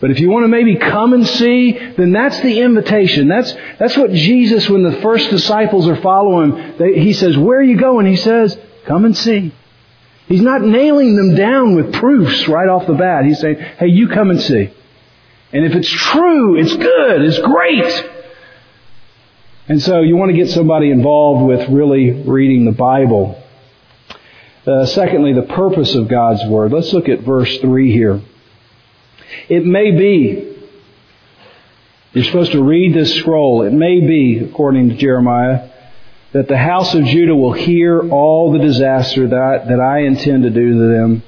But 0.00 0.10
if 0.10 0.18
you 0.18 0.30
want 0.30 0.44
to 0.44 0.48
maybe 0.48 0.76
come 0.76 1.12
and 1.12 1.26
see, 1.26 1.72
then 1.72 2.12
that's 2.12 2.40
the 2.40 2.60
invitation. 2.60 3.28
That's, 3.28 3.52
that's 3.78 3.96
what 3.96 4.10
Jesus, 4.12 4.68
when 4.68 4.82
the 4.82 5.00
first 5.00 5.30
disciples 5.30 5.86
are 5.86 5.96
following, 5.96 6.76
they, 6.76 7.00
he 7.00 7.12
says, 7.12 7.36
where 7.36 7.60
are 7.60 7.64
you 7.64 7.76
going? 7.76 8.06
He 8.06 8.16
says, 8.16 8.58
come 8.84 9.04
and 9.04 9.16
see. 9.16 9.54
He's 10.26 10.40
not 10.40 10.62
nailing 10.62 11.14
them 11.14 11.36
down 11.36 11.76
with 11.76 11.92
proofs 11.92 12.48
right 12.48 12.68
off 12.68 12.86
the 12.86 12.94
bat. 12.94 13.24
He's 13.24 13.40
saying, 13.40 13.56
hey, 13.56 13.88
you 13.88 14.08
come 14.08 14.30
and 14.30 14.42
see. 14.42 14.72
And 15.52 15.64
if 15.64 15.74
it's 15.74 15.88
true, 15.88 16.58
it's 16.58 16.76
good, 16.76 17.22
it's 17.22 17.38
great. 17.38 18.10
And 19.68 19.80
so 19.80 20.00
you 20.00 20.16
want 20.16 20.32
to 20.32 20.36
get 20.36 20.50
somebody 20.50 20.90
involved 20.90 21.46
with 21.46 21.68
really 21.68 22.10
reading 22.10 22.64
the 22.64 22.72
Bible. 22.72 23.40
Uh, 24.66 24.86
secondly, 24.86 25.32
the 25.34 25.42
purpose 25.42 25.94
of 25.94 26.08
God's 26.08 26.44
Word. 26.46 26.72
Let's 26.72 26.92
look 26.92 27.08
at 27.08 27.20
verse 27.20 27.58
3 27.58 27.92
here. 27.92 28.20
It 29.48 29.64
may 29.64 29.92
be, 29.92 30.56
you're 32.12 32.24
supposed 32.24 32.52
to 32.52 32.62
read 32.62 32.92
this 32.92 33.14
scroll, 33.14 33.62
it 33.62 33.72
may 33.72 34.00
be, 34.00 34.38
according 34.38 34.88
to 34.88 34.96
Jeremiah, 34.96 35.70
that 36.32 36.48
the 36.48 36.58
house 36.58 36.94
of 36.94 37.04
Judah 37.04 37.36
will 37.36 37.52
hear 37.52 38.00
all 38.10 38.52
the 38.52 38.58
disaster 38.58 39.28
that, 39.28 39.68
that 39.68 39.80
I 39.80 40.00
intend 40.00 40.42
to 40.42 40.50
do 40.50 40.72
to 40.72 40.88
them, 40.88 41.22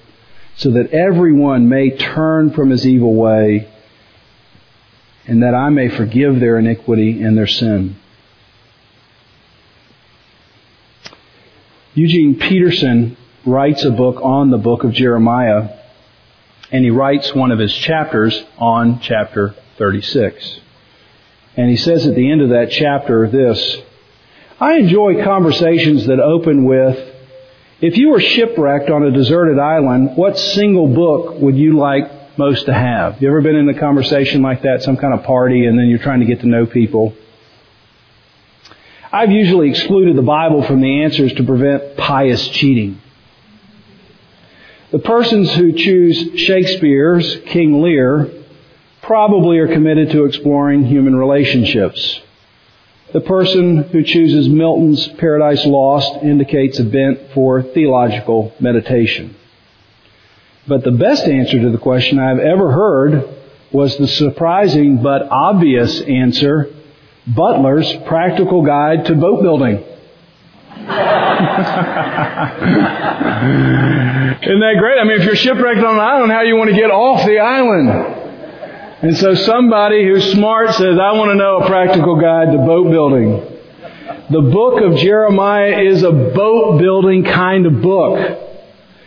so 0.57 0.73
that 0.73 0.91
everyone 0.91 1.69
may 1.69 1.91
turn 1.91 2.53
from 2.53 2.71
his 2.71 2.85
evil 2.85 3.15
way, 3.15 3.71
and 5.27 5.43
that 5.45 5.55
I 5.55 5.69
may 5.69 5.89
forgive 5.89 6.41
their 6.41 6.59
iniquity 6.59 7.23
and 7.23 7.39
their 7.39 7.47
sin. 7.47 7.97
Eugene 11.97 12.41
Peterson 12.41 13.17
writes 13.47 13.85
a 13.85 13.91
book 13.91 14.21
on 14.21 14.51
the 14.51 14.59
book 14.59 14.83
of 14.83 14.93
Jeremiah, 14.93 15.79
and 16.73 16.85
he 16.85 16.91
writes 16.91 17.33
one 17.33 17.53
of 17.53 17.61
his 17.61 17.73
chapters 17.73 18.43
on 18.59 18.99
chapter 18.99 19.55
36. 19.79 20.61
And 21.57 21.71
he 21.71 21.77
says 21.77 22.05
at 22.05 22.17
the 22.17 22.33
end 22.33 22.43
of 22.43 22.49
that 22.49 22.73
chapter 22.73 23.29
this, 23.29 23.77
I 24.59 24.75
enjoy 24.75 25.23
conversations 25.23 26.07
that 26.07 26.19
open 26.19 26.65
with, 26.65 27.15
if 27.81 27.97
you 27.97 28.09
were 28.09 28.21
shipwrecked 28.21 28.91
on 28.91 29.05
a 29.05 29.13
deserted 29.13 29.61
island, 29.61 30.17
what 30.17 30.37
single 30.37 30.89
book 30.89 31.41
would 31.41 31.57
you 31.57 31.79
like 31.79 32.37
most 32.37 32.67
to 32.67 32.75
have? 32.75 33.23
You 33.23 33.29
ever 33.29 33.41
been 33.41 33.55
in 33.55 33.69
a 33.69 33.79
conversation 33.79 34.43
like 34.43 34.63
that, 34.63 34.83
some 34.83 34.97
kind 34.97 35.15
of 35.15 35.25
party, 35.25 35.67
and 35.67 35.79
then 35.79 35.87
you're 35.87 36.01
trying 36.01 36.21
to 36.21 36.27
get 36.27 36.41
to 36.41 36.49
know 36.49 36.67
people? 36.67 37.15
I've 39.15 39.31
usually 39.31 39.71
excluded 39.71 40.17
the 40.17 40.23
Bible 40.23 40.65
from 40.65 40.81
the 40.81 41.05
answers 41.05 41.33
to 41.35 41.45
prevent 41.45 41.97
pious 41.97 42.49
cheating. 42.49 43.01
The 44.91 44.99
persons 44.99 45.53
who 45.55 45.73
choose 45.73 46.41
Shakespeare's 46.41 47.37
King 47.47 47.81
Lear 47.81 48.29
probably 49.03 49.59
are 49.59 49.69
committed 49.69 50.11
to 50.11 50.25
exploring 50.25 50.87
human 50.87 51.15
relationships. 51.15 52.23
The 53.13 53.21
person 53.21 53.85
who 53.85 54.03
chooses 54.03 54.49
Milton's 54.49 55.07
Paradise 55.07 55.65
Lost 55.65 56.25
indicates 56.25 56.81
a 56.81 56.85
bent 56.85 57.31
for 57.35 57.63
theological 57.63 58.53
meditation. 58.59 59.37
But 60.67 60.83
the 60.83 60.91
best 60.91 61.23
answer 61.23 61.61
to 61.61 61.71
the 61.71 61.79
question 61.79 62.19
I've 62.19 62.41
ever 62.41 62.73
heard 62.73 63.29
was 63.71 63.97
the 63.97 64.09
surprising 64.09 65.05
but 65.05 65.23
obvious 65.31 66.01
answer, 66.01 66.75
Butler's 67.27 67.91
Practical 68.07 68.63
Guide 68.63 69.07
to 69.07 69.15
Boat 69.15 69.43
Building. 69.43 69.77
Isn't 74.45 74.61
that 74.61 74.77
great? 74.79 74.99
I 74.99 75.05
mean, 75.05 75.21
if 75.21 75.25
you're 75.25 75.37
shipwrecked 75.37 75.83
on 75.83 75.95
an 75.95 76.01
island, 76.01 76.33
how 76.33 76.43
you 76.43 76.57
want 76.57 76.71
to 76.71 76.77
get 76.77 76.91
off 76.91 77.25
the 77.25 77.39
island? 77.39 77.89
And 79.03 79.17
so 79.17 79.35
somebody 79.35 80.05
who's 80.05 80.33
smart 80.33 80.75
says, 80.75 80.99
I 80.99 81.13
want 81.13 81.31
to 81.31 81.35
know 81.35 81.59
a 81.59 81.67
practical 81.67 82.21
guide 82.21 82.53
to 82.53 82.59
boat 82.59 82.91
building. 82.91 83.41
The 84.31 84.41
book 84.41 84.81
of 84.83 84.97
Jeremiah 84.99 85.81
is 85.81 86.03
a 86.03 86.11
boat 86.11 86.79
building 86.79 87.25
kind 87.25 87.67
of 87.67 87.81
book. 87.83 88.41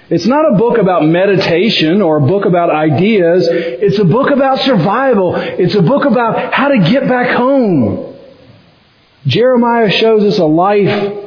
It's 0.10 0.25
not 0.25 0.53
a 0.53 0.58
book 0.58 0.77
about 0.77 1.03
meditation 1.03 2.01
or 2.01 2.17
a 2.17 2.21
book 2.21 2.45
about 2.45 2.69
ideas. 2.69 3.47
It's 3.51 3.99
a 3.99 4.06
book 4.06 4.32
about 4.32 4.60
survival. 4.62 5.36
It's 5.36 5.75
a 5.75 5.82
book 5.82 6.06
about 6.06 6.53
how 6.53 6.69
to 6.69 6.77
get 6.80 7.08
back 7.08 7.36
home. 7.36 8.07
Jeremiah 9.28 9.92
shows 9.92 10.24
us 10.24 10.40
a 10.40 10.46
life 10.46 11.26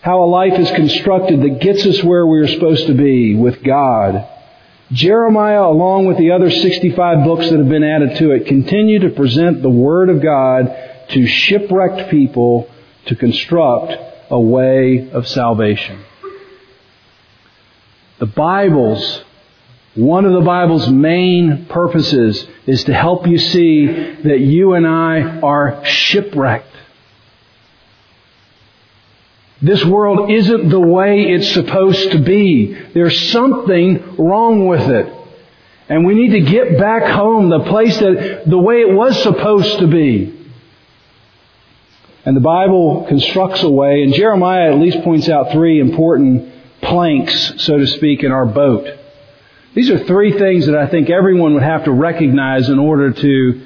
how 0.00 0.24
a 0.24 0.26
life 0.26 0.58
is 0.58 0.70
constructed 0.70 1.42
that 1.42 1.60
gets 1.60 1.86
us 1.86 2.02
where 2.02 2.26
we 2.26 2.40
are 2.40 2.48
supposed 2.48 2.88
to 2.88 2.94
be 2.94 3.36
with 3.36 3.62
God. 3.62 4.28
Jeremiah, 4.90 5.62
along 5.62 6.06
with 6.06 6.18
the 6.18 6.32
other 6.32 6.50
65 6.50 7.24
books 7.24 7.48
that 7.48 7.58
have 7.58 7.68
been 7.68 7.84
added 7.84 8.16
to 8.18 8.32
it, 8.32 8.46
continue 8.46 8.98
to 9.00 9.10
present 9.10 9.62
the 9.62 9.70
Word 9.70 10.10
of 10.10 10.20
God 10.20 10.76
to 11.10 11.26
shipwrecked 11.26 12.10
people 12.10 12.68
to 13.06 13.14
construct 13.14 13.94
a 14.30 14.40
way 14.40 15.08
of 15.10 15.28
salvation. 15.28 16.04
The 18.18 18.26
Bible's, 18.26 19.22
one 19.94 20.24
of 20.24 20.32
the 20.32 20.40
Bible's 20.40 20.88
main 20.88 21.66
purposes 21.66 22.44
is 22.66 22.82
to 22.84 22.94
help 22.94 23.26
you 23.26 23.38
see 23.38 23.86
that 23.86 24.40
you 24.40 24.74
and 24.74 24.86
I 24.86 25.40
are 25.40 25.84
shipwrecked. 25.84 26.71
This 29.62 29.84
world 29.84 30.30
isn't 30.30 30.70
the 30.70 30.80
way 30.80 31.22
it's 31.30 31.52
supposed 31.52 32.10
to 32.12 32.18
be. 32.18 32.74
There's 32.94 33.30
something 33.30 34.16
wrong 34.16 34.66
with 34.66 34.88
it. 34.88 35.12
And 35.88 36.04
we 36.04 36.14
need 36.14 36.32
to 36.32 36.50
get 36.50 36.78
back 36.78 37.04
home, 37.04 37.48
the 37.48 37.64
place 37.64 37.96
that, 37.98 38.44
the 38.46 38.58
way 38.58 38.80
it 38.80 38.92
was 38.92 39.22
supposed 39.22 39.78
to 39.78 39.86
be. 39.86 40.38
And 42.24 42.36
the 42.36 42.40
Bible 42.40 43.06
constructs 43.08 43.62
a 43.62 43.70
way, 43.70 44.02
and 44.02 44.14
Jeremiah 44.14 44.72
at 44.72 44.80
least 44.80 45.02
points 45.02 45.28
out 45.28 45.52
three 45.52 45.80
important 45.80 46.52
planks, 46.80 47.62
so 47.62 47.78
to 47.78 47.86
speak, 47.86 48.24
in 48.24 48.32
our 48.32 48.46
boat. 48.46 48.98
These 49.74 49.90
are 49.90 50.04
three 50.04 50.36
things 50.36 50.66
that 50.66 50.76
I 50.76 50.86
think 50.88 51.08
everyone 51.08 51.54
would 51.54 51.62
have 51.62 51.84
to 51.84 51.92
recognize 51.92 52.68
in 52.68 52.78
order 52.78 53.12
to 53.12 53.64